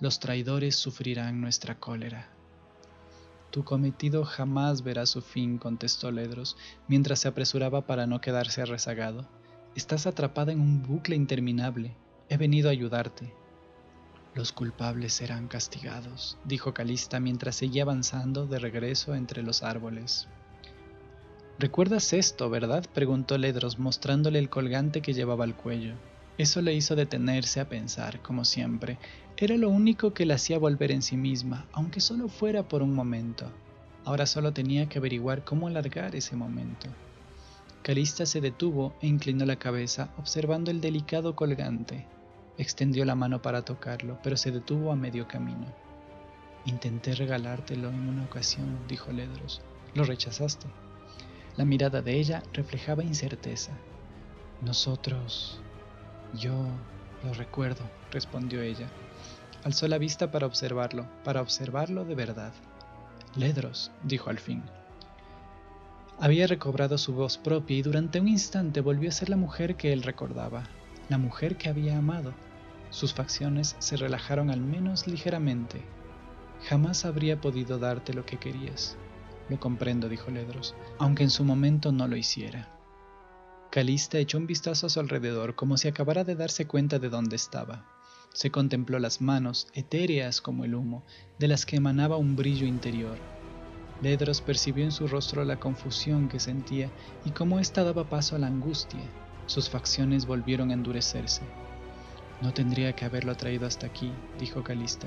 [0.00, 2.30] Los traidores sufrirán nuestra cólera.
[3.52, 6.56] Tu cometido jamás verá su fin, contestó Ledros,
[6.88, 9.28] mientras se apresuraba para no quedarse rezagado.
[9.74, 11.94] Estás atrapada en un bucle interminable.
[12.30, 13.34] He venido a ayudarte.
[14.34, 20.28] Los culpables serán castigados, dijo Calista mientras seguía avanzando de regreso entre los árboles.
[21.58, 22.86] ¿Recuerdas esto, verdad?
[22.94, 25.96] preguntó Ledros mostrándole el colgante que llevaba al cuello.
[26.38, 28.98] Eso le hizo detenerse a pensar, como siempre.
[29.36, 32.94] Era lo único que la hacía volver en sí misma, aunque solo fuera por un
[32.94, 33.50] momento.
[34.04, 36.88] Ahora solo tenía que averiguar cómo alargar ese momento.
[37.82, 42.06] Calista se detuvo e inclinó la cabeza, observando el delicado colgante.
[42.56, 45.66] Extendió la mano para tocarlo, pero se detuvo a medio camino.
[46.64, 49.62] Intenté regalártelo en una ocasión, dijo Ledros.
[49.94, 50.66] Lo rechazaste.
[51.56, 53.72] La mirada de ella reflejaba incerteza.
[54.60, 55.60] Nosotros...
[56.34, 56.66] Yo
[57.24, 58.88] lo recuerdo, respondió ella.
[59.64, 62.52] alzó la vista para observarlo, para observarlo de verdad.
[63.36, 64.62] Ledros, dijo al fin.
[66.18, 69.92] Había recobrado su voz propia y durante un instante volvió a ser la mujer que
[69.92, 70.64] él recordaba,
[71.08, 72.32] la mujer que había amado.
[72.90, 75.82] Sus facciones se relajaron al menos ligeramente.
[76.68, 78.96] Jamás habría podido darte lo que querías.
[79.48, 82.68] Lo comprendo, dijo Ledros, aunque en su momento no lo hiciera.
[83.72, 87.36] Calista echó un vistazo a su alrededor como si acabara de darse cuenta de dónde
[87.36, 87.86] estaba.
[88.34, 91.02] Se contempló las manos, etéreas como el humo,
[91.38, 93.16] de las que emanaba un brillo interior.
[94.02, 96.90] Ledros percibió en su rostro la confusión que sentía
[97.24, 99.00] y cómo ésta daba paso a la angustia.
[99.46, 101.40] Sus facciones volvieron a endurecerse.
[102.42, 105.06] No tendría que haberlo traído hasta aquí, dijo Calista.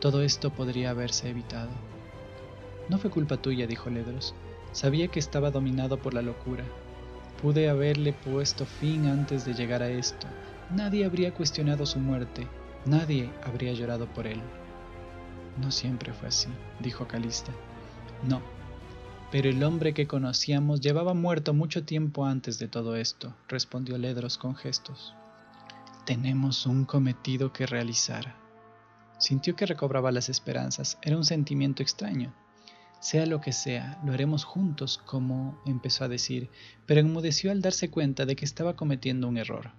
[0.00, 1.70] Todo esto podría haberse evitado.
[2.88, 4.34] No fue culpa tuya, dijo Ledros.
[4.72, 6.64] Sabía que estaba dominado por la locura.
[7.42, 10.26] Pude haberle puesto fin antes de llegar a esto.
[10.70, 12.46] Nadie habría cuestionado su muerte.
[12.84, 14.40] Nadie habría llorado por él.
[15.60, 16.48] No siempre fue así,
[16.80, 17.52] dijo Calista.
[18.22, 18.42] No,
[19.30, 24.38] pero el hombre que conocíamos llevaba muerto mucho tiempo antes de todo esto, respondió Ledros
[24.38, 25.14] con gestos.
[26.04, 28.34] Tenemos un cometido que realizar.
[29.18, 30.98] Sintió que recobraba las esperanzas.
[31.02, 32.34] Era un sentimiento extraño.
[33.00, 36.50] Sea lo que sea, lo haremos juntos, como empezó a decir,
[36.86, 39.72] pero enmudeció al darse cuenta de que estaba cometiendo un error.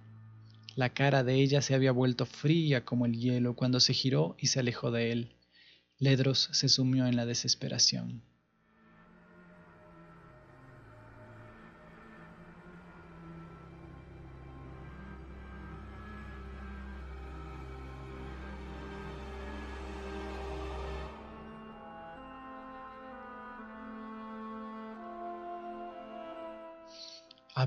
[0.74, 4.48] La cara de ella se había vuelto fría como el hielo cuando se giró y
[4.48, 5.36] se alejó de él.
[5.98, 8.22] Ledros se sumió en la desesperación.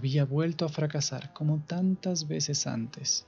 [0.05, 3.25] Había vuelto a fracasar como tantas veces antes.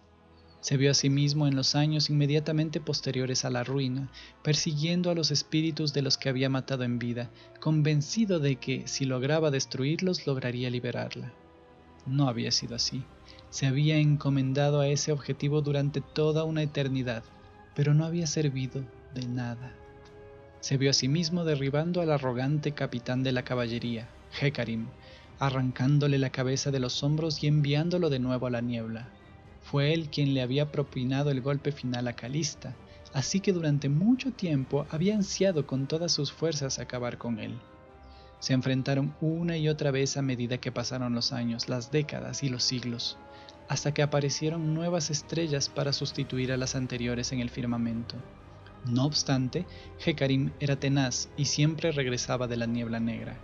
[0.59, 4.11] Se vio a sí mismo en los años inmediatamente posteriores a la ruina,
[4.43, 9.05] persiguiendo a los espíritus de los que había matado en vida, convencido de que si
[9.05, 11.33] lograba destruirlos lograría liberarla.
[12.05, 13.03] No había sido así.
[13.49, 17.23] Se había encomendado a ese objetivo durante toda una eternidad,
[17.73, 18.83] pero no había servido
[19.15, 19.73] de nada.
[20.59, 24.09] Se vio a sí mismo derribando al arrogante capitán de la caballería,
[24.39, 24.89] Hecarim,
[25.39, 29.09] arrancándole la cabeza de los hombros y enviándolo de nuevo a la niebla.
[29.61, 32.75] Fue él quien le había propinado el golpe final a Calista,
[33.13, 37.53] así que durante mucho tiempo había ansiado con todas sus fuerzas acabar con él.
[38.39, 42.49] Se enfrentaron una y otra vez a medida que pasaron los años, las décadas y
[42.49, 43.17] los siglos,
[43.67, 48.15] hasta que aparecieron nuevas estrellas para sustituir a las anteriores en el firmamento.
[48.85, 49.65] No obstante,
[50.05, 53.37] Hecarim era tenaz y siempre regresaba de la niebla negra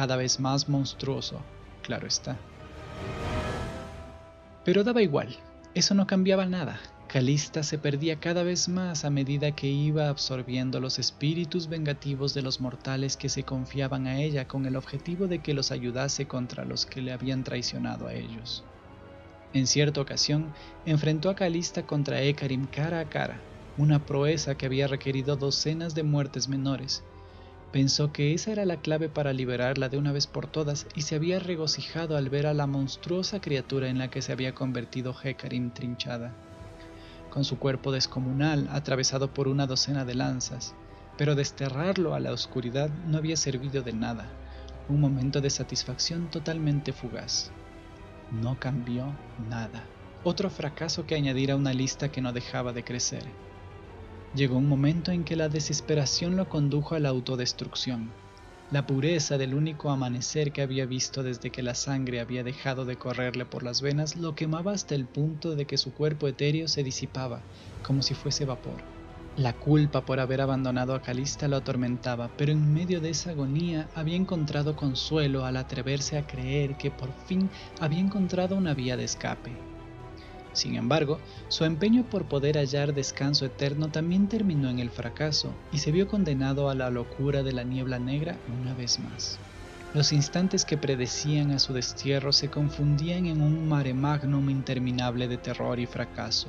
[0.00, 1.42] cada vez más monstruoso,
[1.82, 2.38] claro está.
[4.64, 5.36] Pero daba igual,
[5.74, 6.80] eso no cambiaba nada.
[7.06, 12.40] Calista se perdía cada vez más a medida que iba absorbiendo los espíritus vengativos de
[12.40, 16.64] los mortales que se confiaban a ella con el objetivo de que los ayudase contra
[16.64, 18.64] los que le habían traicionado a ellos.
[19.52, 20.54] En cierta ocasión,
[20.86, 23.38] enfrentó a Calista contra Ekarim cara a cara,
[23.76, 27.04] una proeza que había requerido docenas de muertes menores,
[27.72, 31.14] Pensó que esa era la clave para liberarla de una vez por todas y se
[31.14, 35.70] había regocijado al ver a la monstruosa criatura en la que se había convertido Hecarim
[35.70, 36.34] trinchada,
[37.30, 40.74] con su cuerpo descomunal atravesado por una docena de lanzas,
[41.16, 44.26] pero desterrarlo a la oscuridad no había servido de nada,
[44.88, 47.52] un momento de satisfacción totalmente fugaz.
[48.32, 49.14] No cambió
[49.48, 49.84] nada.
[50.24, 53.24] Otro fracaso que añadir a una lista que no dejaba de crecer.
[54.34, 58.12] Llegó un momento en que la desesperación lo condujo a la autodestrucción.
[58.70, 62.94] La pureza del único amanecer que había visto desde que la sangre había dejado de
[62.94, 66.84] correrle por las venas lo quemaba hasta el punto de que su cuerpo etéreo se
[66.84, 67.42] disipaba,
[67.82, 68.80] como si fuese vapor.
[69.36, 73.88] La culpa por haber abandonado a Calista lo atormentaba, pero en medio de esa agonía
[73.96, 77.50] había encontrado consuelo al atreverse a creer que por fin
[77.80, 79.69] había encontrado una vía de escape.
[80.52, 85.78] Sin embargo, su empeño por poder hallar descanso eterno también terminó en el fracaso y
[85.78, 89.38] se vio condenado a la locura de la niebla negra una vez más.
[89.92, 95.36] Los instantes que predecían a su destierro se confundían en un mare magnum interminable de
[95.36, 96.48] terror y fracaso.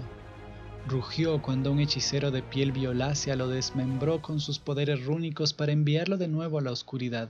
[0.87, 6.17] Rugió cuando un hechicero de piel violácea lo desmembró con sus poderes rúnicos para enviarlo
[6.17, 7.29] de nuevo a la oscuridad.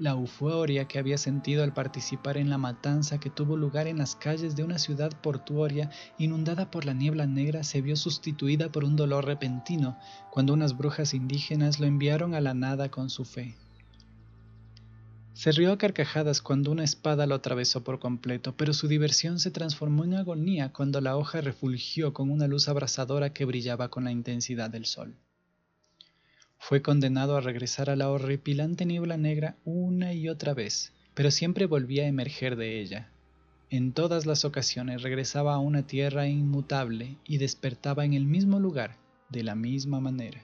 [0.00, 4.16] La euforia que había sentido al participar en la matanza que tuvo lugar en las
[4.16, 8.96] calles de una ciudad portuaria inundada por la niebla negra se vio sustituida por un
[8.96, 9.98] dolor repentino
[10.30, 13.56] cuando unas brujas indígenas lo enviaron a la nada con su fe.
[15.34, 19.50] Se rió a carcajadas cuando una espada lo atravesó por completo, pero su diversión se
[19.50, 24.12] transformó en agonía cuando la hoja refulgió con una luz abrasadora que brillaba con la
[24.12, 25.14] intensidad del sol.
[26.62, 31.66] Fue condenado a regresar a la horripilante niebla negra una y otra vez, pero siempre
[31.66, 33.10] volvía a emerger de ella.
[33.70, 38.98] En todas las ocasiones regresaba a una tierra inmutable y despertaba en el mismo lugar,
[39.30, 40.42] de la misma manera.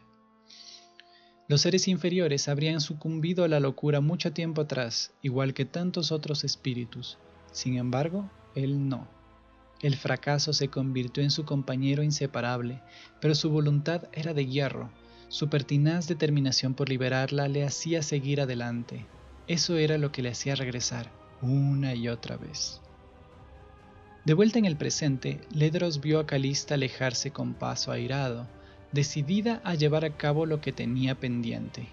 [1.48, 6.44] Los seres inferiores habrían sucumbido a la locura mucho tiempo atrás, igual que tantos otros
[6.44, 7.18] espíritus.
[7.52, 9.06] Sin embargo, él no.
[9.82, 12.80] El fracaso se convirtió en su compañero inseparable,
[13.20, 14.90] pero su voluntad era de hierro.
[15.28, 19.06] Su pertinaz determinación por liberarla le hacía seguir adelante.
[19.48, 21.10] Eso era lo que le hacía regresar,
[21.42, 22.80] una y otra vez.
[24.24, 28.46] De vuelta en el presente, Ledros vio a Calista alejarse con paso airado,
[28.92, 31.88] decidida a llevar a cabo lo que tenía pendiente.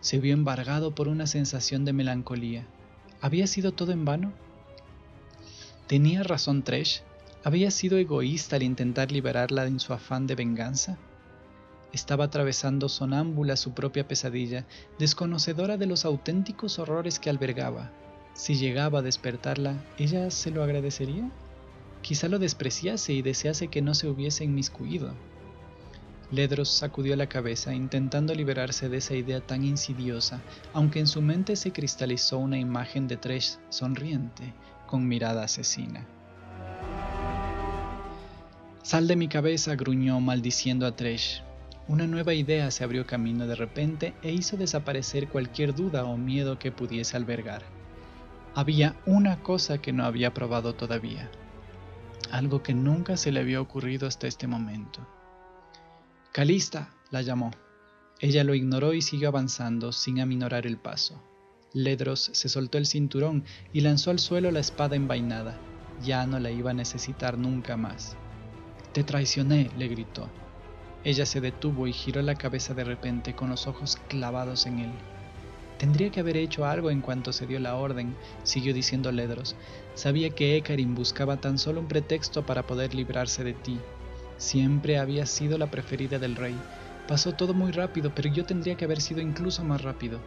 [0.00, 2.66] Se vio embargado por una sensación de melancolía.
[3.20, 4.32] ¿Había sido todo en vano?
[5.86, 7.02] ¿Tenía razón Tresh?
[7.42, 10.98] ¿Había sido egoísta al intentar liberarla en su afán de venganza?
[11.94, 14.66] Estaba atravesando sonámbula su propia pesadilla,
[14.98, 17.92] desconocedora de los auténticos horrores que albergaba.
[18.32, 21.30] Si llegaba a despertarla, ¿ella se lo agradecería?
[22.02, 25.14] Quizá lo despreciase y desease que no se hubiese inmiscuido.
[26.32, 30.42] Ledros sacudió la cabeza intentando liberarse de esa idea tan insidiosa,
[30.72, 34.52] aunque en su mente se cristalizó una imagen de Tresh sonriente,
[34.88, 36.04] con mirada asesina.
[38.82, 41.44] Sal de mi cabeza, gruñó maldiciendo a Tresh.
[41.86, 46.58] Una nueva idea se abrió camino de repente e hizo desaparecer cualquier duda o miedo
[46.58, 47.62] que pudiese albergar.
[48.54, 51.30] Había una cosa que no había probado todavía,
[52.30, 55.06] algo que nunca se le había ocurrido hasta este momento.
[56.32, 57.50] Calista, la llamó.
[58.18, 61.22] Ella lo ignoró y siguió avanzando sin aminorar el paso.
[61.74, 65.58] Ledros se soltó el cinturón y lanzó al suelo la espada envainada.
[66.02, 68.16] Ya no la iba a necesitar nunca más.
[68.92, 70.30] Te traicioné, le gritó.
[71.04, 74.90] Ella se detuvo y giró la cabeza de repente con los ojos clavados en él.
[75.78, 79.54] Tendría que haber hecho algo en cuanto se dio la orden, siguió diciendo Ledros.
[79.94, 83.78] Sabía que Ekarin buscaba tan solo un pretexto para poder librarse de ti,
[84.36, 86.56] Siempre había sido la preferida del rey.
[87.06, 90.18] Pasó todo muy rápido, pero yo tendría que haber sido incluso más rápido.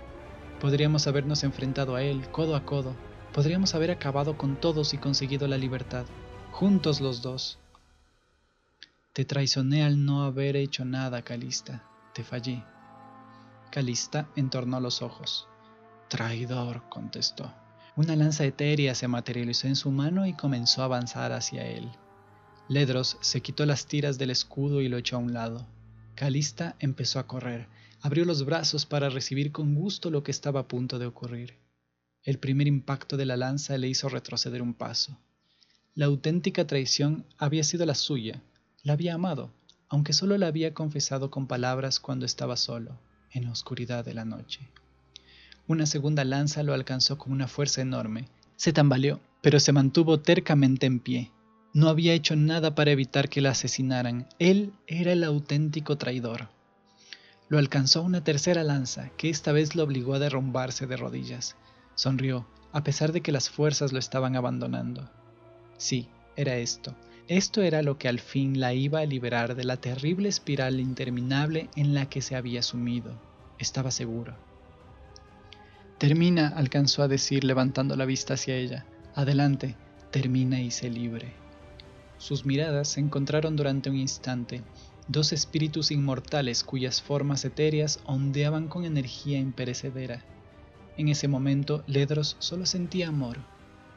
[0.62, 2.96] Podríamos habernos enfrentado a él, codo a codo.
[3.34, 6.06] Podríamos haber acabado con todos y conseguido la libertad,
[6.52, 7.60] juntos los dos.
[9.18, 11.84] Te traicioné al no haber hecho nada, Calista.
[12.14, 12.64] Te fallé.
[13.72, 15.48] Calista entornó los ojos.
[16.08, 17.52] Traidor, contestó.
[17.96, 21.90] Una lanza etérea se materializó en su mano y comenzó a avanzar hacia él.
[22.70, 25.66] Ledros se quitó las tiras del escudo y lo echó a un lado.
[26.14, 27.68] Calista empezó a correr,
[28.02, 31.56] abrió los brazos para recibir con gusto lo que estaba a punto de ocurrir.
[32.22, 35.18] El primer impacto de la lanza le hizo retroceder un paso.
[35.96, 38.44] La auténtica traición había sido la suya,
[38.88, 39.52] la había amado,
[39.90, 42.98] aunque solo la había confesado con palabras cuando estaba solo,
[43.32, 44.62] en la oscuridad de la noche.
[45.68, 48.30] Una segunda lanza lo alcanzó con una fuerza enorme.
[48.56, 51.32] Se tambaleó, pero se mantuvo tercamente en pie,
[51.74, 54.26] no había hecho nada para evitar que la asesinaran.
[54.40, 56.48] Él era el auténtico traidor.
[57.50, 61.58] Lo alcanzó una tercera lanza, que esta vez lo obligó a derrumbarse de rodillas.
[61.96, 65.10] Sonrió, a pesar de que las fuerzas lo estaban abandonando.
[65.78, 66.08] Sí,
[66.38, 66.96] era esto.
[67.28, 71.70] Esto era lo que al fin la iba a liberar de la terrible espiral interminable
[71.76, 73.20] en la que se había sumido.
[73.60, 74.34] Estaba seguro.
[75.98, 78.86] Termina, alcanzó a decir levantando la vista hacia ella.
[79.14, 79.76] Adelante,
[80.10, 81.34] termina y sé libre.
[82.18, 84.62] Sus miradas se encontraron durante un instante,
[85.10, 90.24] dos espíritus inmortales cuyas formas etéreas ondeaban con energía imperecedera.
[90.96, 93.38] En ese momento, Ledros solo sentía amor.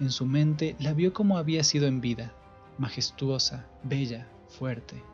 [0.00, 2.34] En su mente la vio como había sido en vida,
[2.80, 5.04] majestuosa, bella, fuerte.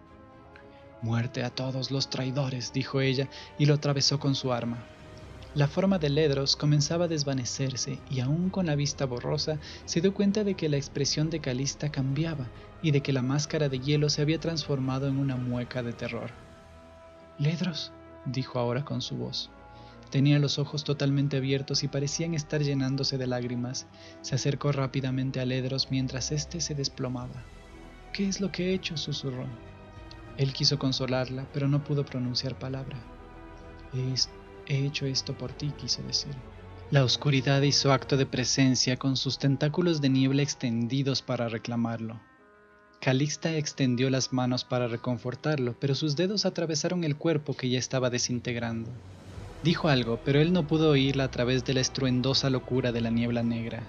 [1.03, 4.79] Muerte a todos los traidores, dijo ella, y lo atravesó con su arma.
[5.57, 10.14] La forma de Ledros comenzaba a desvanecerse y aún con la vista borrosa se dio
[10.14, 12.47] cuenta de que la expresión de Calista cambiaba
[12.83, 16.31] y de que la máscara de hielo se había transformado en una mueca de terror.
[17.37, 17.91] Ledros,
[18.27, 19.51] dijo ahora con su voz.
[20.11, 23.89] Tenía los ojos totalmente abiertos y parecían estar llenándose de lágrimas.
[24.21, 27.43] Se acercó rápidamente a Ledros mientras éste se desplomaba.
[28.17, 28.97] ¿Qué es lo que he hecho?
[28.97, 29.45] susurró.
[30.39, 32.97] Él quiso consolarla, pero no pudo pronunciar palabra.
[33.93, 36.33] He hecho esto por ti, quiso decir.
[36.91, 42.19] La oscuridad hizo acto de presencia con sus tentáculos de niebla extendidos para reclamarlo.
[43.03, 48.09] Calixta extendió las manos para reconfortarlo, pero sus dedos atravesaron el cuerpo que ya estaba
[48.09, 48.91] desintegrando.
[49.62, 53.11] Dijo algo, pero él no pudo oírla a través de la estruendosa locura de la
[53.11, 53.83] niebla negra.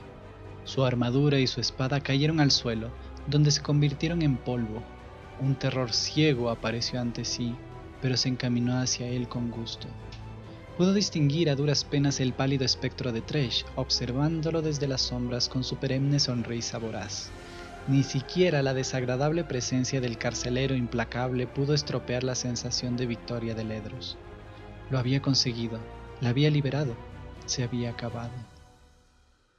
[0.66, 2.92] Su armadura y su espada cayeron al suelo,
[3.28, 4.82] donde se convirtieron en polvo.
[5.40, 7.56] Un terror ciego apareció ante sí,
[8.02, 9.88] pero se encaminó hacia él con gusto.
[10.78, 15.64] Pudo distinguir a duras penas el pálido espectro de Tresh, observándolo desde las sombras con
[15.64, 17.32] su perenne sonrisa voraz.
[17.88, 23.64] Ni siquiera la desagradable presencia del carcelero implacable pudo estropear la sensación de victoria de
[23.64, 24.18] Ledros.
[24.92, 25.80] Lo había conseguido,
[26.22, 26.96] la había liberado,
[27.46, 28.34] se había acabado.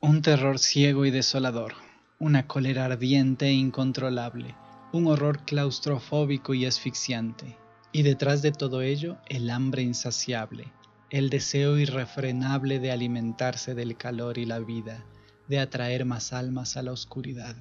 [0.01, 1.75] Un terror ciego y desolador,
[2.21, 4.57] una cólera ardiente e incontrolable,
[4.93, 7.57] un horror claustrofóbico y asfixiante,
[7.93, 10.73] y detrás de todo ello el hambre insaciable,
[11.11, 15.05] el deseo irrefrenable de alimentarse del calor y la vida,
[15.47, 17.55] de atraer más almas a la oscuridad.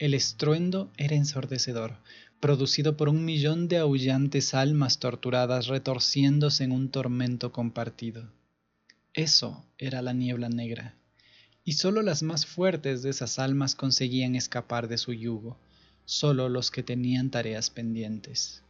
[0.00, 1.98] El estruendo era ensordecedor,
[2.40, 8.32] producido por un millón de aullantes almas torturadas retorciéndose en un tormento compartido.
[9.12, 10.96] Eso era la niebla negra
[11.64, 15.56] y sólo las más fuertes de esas almas conseguían escapar de su yugo,
[16.04, 18.62] sólo los que tenían tareas pendientes.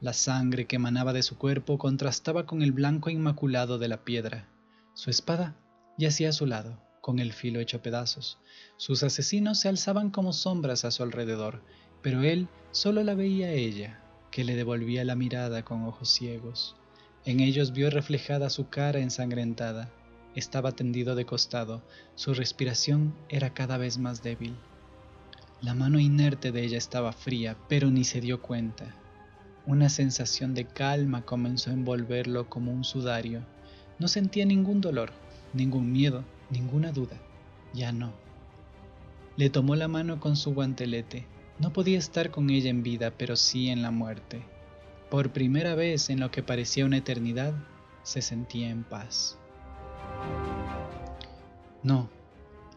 [0.00, 4.48] La sangre que emanaba de su cuerpo contrastaba con el blanco inmaculado de la piedra.
[4.94, 5.56] Su espada
[5.96, 8.38] yacía a su lado, con el filo hecho pedazos.
[8.76, 11.62] Sus asesinos se alzaban como sombras a su alrededor,
[12.02, 14.00] pero él solo la veía a ella,
[14.30, 16.76] que le devolvía la mirada con ojos ciegos.
[17.24, 19.90] En ellos vio reflejada su cara ensangrentada,
[20.34, 21.82] estaba tendido de costado,
[22.14, 24.56] su respiración era cada vez más débil.
[25.60, 28.94] La mano inerte de ella estaba fría, pero ni se dio cuenta.
[29.66, 33.42] Una sensación de calma comenzó a envolverlo como un sudario.
[33.98, 35.12] No sentía ningún dolor,
[35.52, 37.20] ningún miedo, ninguna duda.
[37.74, 38.12] Ya no.
[39.36, 41.26] Le tomó la mano con su guantelete.
[41.58, 44.42] No podía estar con ella en vida, pero sí en la muerte.
[45.10, 47.52] Por primera vez en lo que parecía una eternidad,
[48.02, 49.39] se sentía en paz.
[51.82, 52.08] No,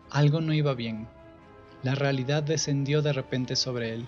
[0.09, 1.07] algo no iba bien.
[1.81, 4.05] La realidad descendió de repente sobre él.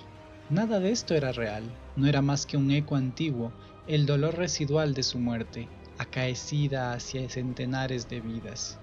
[0.50, 1.64] Nada de esto era real,
[1.96, 3.52] no era más que un eco antiguo,
[3.88, 5.68] el dolor residual de su muerte,
[5.98, 8.80] acaecida hacia centenares de vidas.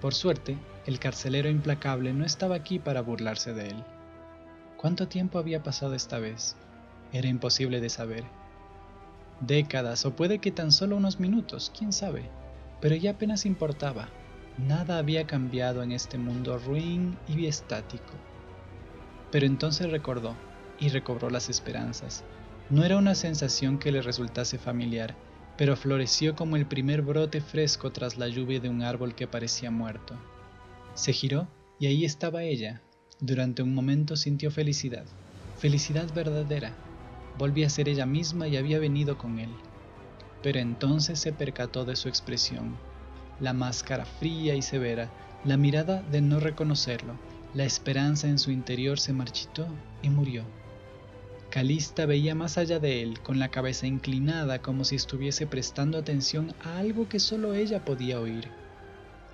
[0.00, 3.84] Por suerte, el carcelero implacable no estaba aquí para burlarse de él.
[4.76, 6.56] ¿Cuánto tiempo había pasado esta vez?
[7.12, 8.24] Era imposible de saber.
[9.40, 12.28] Décadas o puede que tan solo unos minutos, quién sabe,
[12.80, 14.08] pero ya apenas importaba,
[14.58, 18.14] Nada había cambiado en este mundo ruin y estático.
[19.30, 20.34] Pero entonces recordó
[20.80, 22.24] y recobró las esperanzas.
[22.70, 25.14] No era una sensación que le resultase familiar,
[25.58, 29.70] pero floreció como el primer brote fresco tras la lluvia de un árbol que parecía
[29.70, 30.18] muerto.
[30.94, 31.48] Se giró
[31.78, 32.80] y ahí estaba ella.
[33.20, 35.04] Durante un momento sintió felicidad,
[35.58, 36.74] felicidad verdadera.
[37.36, 39.50] Volvía a ser ella misma y había venido con él.
[40.42, 42.76] Pero entonces se percató de su expresión
[43.40, 45.10] la máscara fría y severa,
[45.44, 47.18] la mirada de no reconocerlo,
[47.54, 49.66] la esperanza en su interior se marchitó
[50.02, 50.44] y murió.
[51.50, 56.54] Calista veía más allá de él, con la cabeza inclinada como si estuviese prestando atención
[56.64, 58.48] a algo que solo ella podía oír.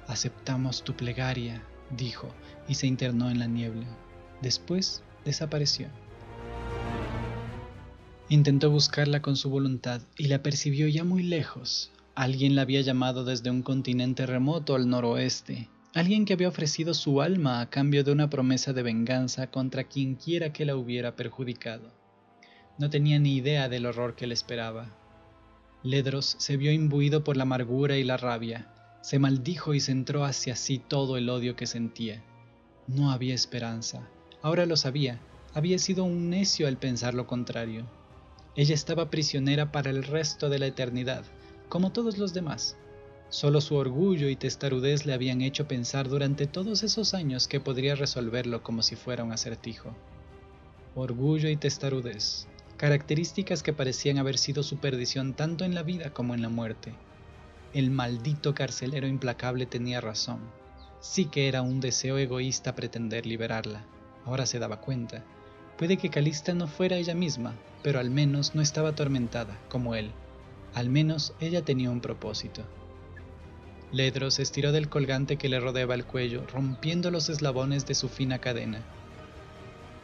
[0.07, 1.63] Aceptamos tu plegaria,
[1.97, 2.29] dijo,
[2.69, 3.87] y se internó en la niebla.
[4.41, 5.89] Después desapareció.
[8.33, 13.27] Intentó buscarla con su voluntad y la percibió ya muy lejos, Alguien la había llamado
[13.27, 18.11] desde un continente remoto al noroeste, alguien que había ofrecido su alma a cambio de
[18.11, 21.93] una promesa de venganza contra quien quiera que la hubiera perjudicado.
[22.79, 24.97] No tenía ni idea del horror que le esperaba.
[25.83, 28.73] Ledros se vio imbuido por la amargura y la rabia,
[29.03, 32.25] se maldijo y centró hacia sí todo el odio que sentía.
[32.87, 34.09] No había esperanza,
[34.41, 35.21] ahora lo sabía,
[35.53, 37.85] había sido un necio al pensar lo contrario.
[38.55, 41.25] Ella estaba prisionera para el resto de la eternidad,
[41.69, 42.77] como todos los demás.
[43.31, 47.95] Solo su orgullo y testarudez le habían hecho pensar durante todos esos años que podría
[47.95, 49.97] resolverlo como si fuera un acertijo.
[50.95, 52.47] Orgullo y testarudez,
[52.77, 56.93] características que parecían haber sido su perdición tanto en la vida como en la muerte.
[57.73, 60.41] El maldito carcelero implacable tenía razón.
[61.01, 63.87] Sí que era un deseo egoísta pretender liberarla.
[64.27, 65.25] Ahora se daba cuenta.
[65.77, 70.11] Puede que Calista no fuera ella misma, pero al menos no estaba atormentada, como él.
[70.75, 72.63] Al menos ella tenía un propósito.
[73.93, 78.09] Ledros se estiró del colgante que le rodeaba el cuello, rompiendo los eslabones de su
[78.09, 78.81] fina cadena.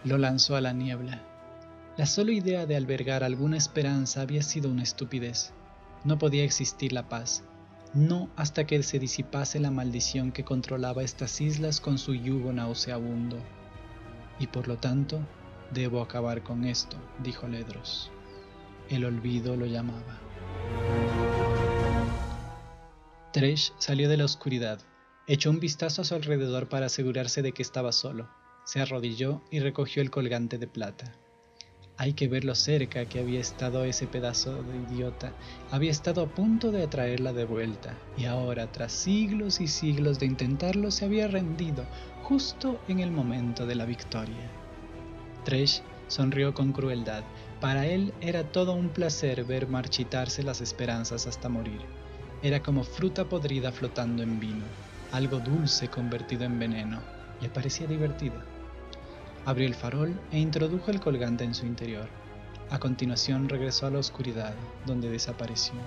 [0.05, 1.23] Lo lanzó a la niebla.
[1.97, 5.53] La sola idea de albergar alguna esperanza había sido una estupidez.
[6.05, 7.43] No podía existir la paz,
[7.95, 13.39] no hasta que se disipase la maldición que controlaba estas islas con su yugo nauseabundo.
[14.39, 15.21] Y por lo tanto,
[15.73, 18.11] debo acabar con esto, dijo Ledros.
[18.89, 20.19] El olvido lo llamaba.
[23.33, 24.81] Tresh salió de la oscuridad,
[25.27, 28.29] echó un vistazo a su alrededor para asegurarse de que estaba solo,
[28.64, 31.14] se arrodilló y recogió el colgante de plata.
[32.01, 35.33] Hay que ver lo cerca que había estado ese pedazo de idiota.
[35.73, 40.27] Había estado a punto de atraerla de vuelta, y ahora, tras siglos y siglos de
[40.27, 41.85] intentarlo, se había rendido
[42.23, 44.58] justo en el momento de la victoria.
[45.49, 47.24] Tresh sonrió con crueldad.
[47.59, 51.80] Para él era todo un placer ver marchitarse las esperanzas hasta morir.
[52.42, 54.66] Era como fruta podrida flotando en vino,
[55.11, 57.01] algo dulce convertido en veneno.
[57.40, 58.36] Le parecía divertido.
[59.46, 62.11] Abrió el farol e introdujo el colgante en su interior.
[62.68, 65.80] A continuación regresó a la oscuridad, donde desapareció.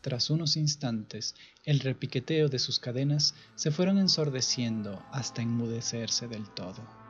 [0.00, 1.34] Tras unos instantes,
[1.66, 7.01] el repiqueteo de sus cadenas se fueron ensordeciendo hasta enmudecerse del todo.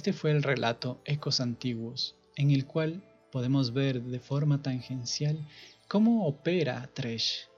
[0.00, 5.46] Este fue el relato Ecos Antiguos, en el cual podemos ver de forma tangencial
[5.88, 7.50] cómo opera Tresh.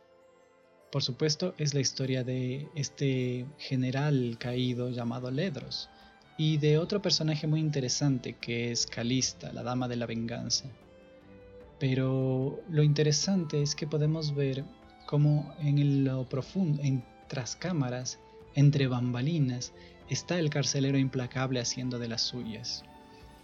[0.90, 5.88] Por supuesto, es la historia de este general caído llamado Ledros
[6.36, 10.64] y de otro personaje muy interesante que es Calista, la dama de la venganza.
[11.78, 14.64] Pero lo interesante es que podemos ver
[15.06, 18.18] cómo en lo profundo, en tras cámaras,
[18.56, 19.72] entre bambalinas,
[20.08, 22.84] está el carcelero implacable haciendo de las suyas.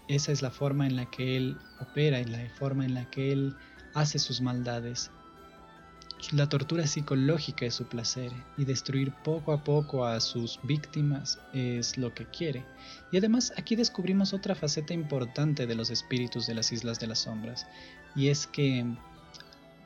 [0.09, 3.33] Esa es la forma en la que él opera y la forma en la que
[3.33, 3.55] él
[3.95, 5.11] hace sus maldades.
[6.33, 11.97] La tortura psicológica es su placer y destruir poco a poco a sus víctimas es
[11.97, 12.65] lo que quiere.
[13.13, 17.21] Y además aquí descubrimos otra faceta importante de los espíritus de las Islas de las
[17.21, 17.67] Sombras
[18.17, 18.85] y es que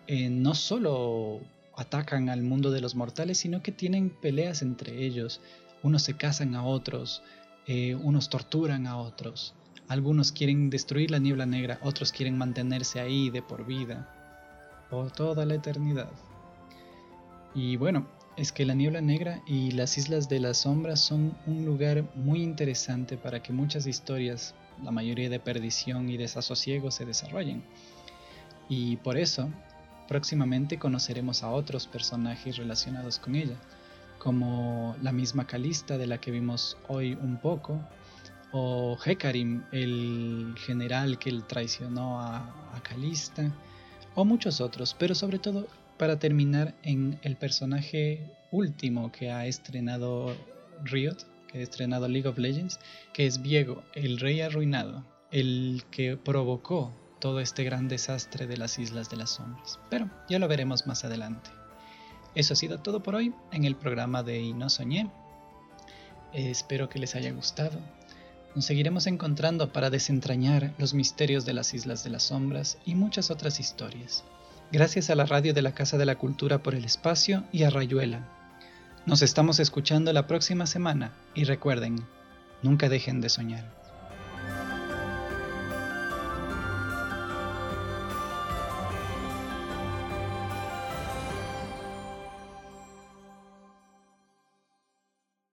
[0.06, 1.40] eh, no solo
[1.76, 5.40] atacan al mundo de los mortales, sino que tienen peleas entre ellos,
[5.82, 7.22] unos se casan a otros,
[7.66, 9.54] eh, unos torturan a otros,
[9.88, 14.08] algunos quieren destruir la niebla negra, otros quieren mantenerse ahí de por vida,
[14.88, 16.10] por toda la eternidad.
[17.54, 18.06] Y bueno,
[18.36, 22.42] es que la niebla negra y las islas de las sombras son un lugar muy
[22.42, 27.62] interesante para que muchas historias, la mayoría de perdición y desasosiego, se desarrollen.
[28.68, 29.50] Y por eso,
[30.08, 33.56] próximamente conoceremos a otros personajes relacionados con ella
[34.22, 37.80] como la misma Calista de la que vimos hoy un poco,
[38.52, 42.36] o Hecarim, el general que traicionó a,
[42.72, 43.52] a Calista,
[44.14, 45.66] o muchos otros, pero sobre todo
[45.98, 50.36] para terminar en el personaje último que ha estrenado
[50.84, 51.16] Riot,
[51.48, 52.78] que ha estrenado League of Legends,
[53.12, 58.78] que es Viego, el rey arruinado, el que provocó todo este gran desastre de las
[58.78, 59.80] Islas de las Sombras.
[59.90, 61.50] Pero ya lo veremos más adelante.
[62.34, 65.10] Eso ha sido todo por hoy en el programa de Y no soñé.
[66.32, 67.78] Eh, espero que les haya gustado.
[68.54, 73.30] Nos seguiremos encontrando para desentrañar los misterios de las Islas de las Sombras y muchas
[73.30, 74.24] otras historias.
[74.70, 77.70] Gracias a la radio de la Casa de la Cultura por el espacio y a
[77.70, 78.28] Rayuela.
[79.04, 82.06] Nos estamos escuchando la próxima semana y recuerden,
[82.62, 83.81] nunca dejen de soñar.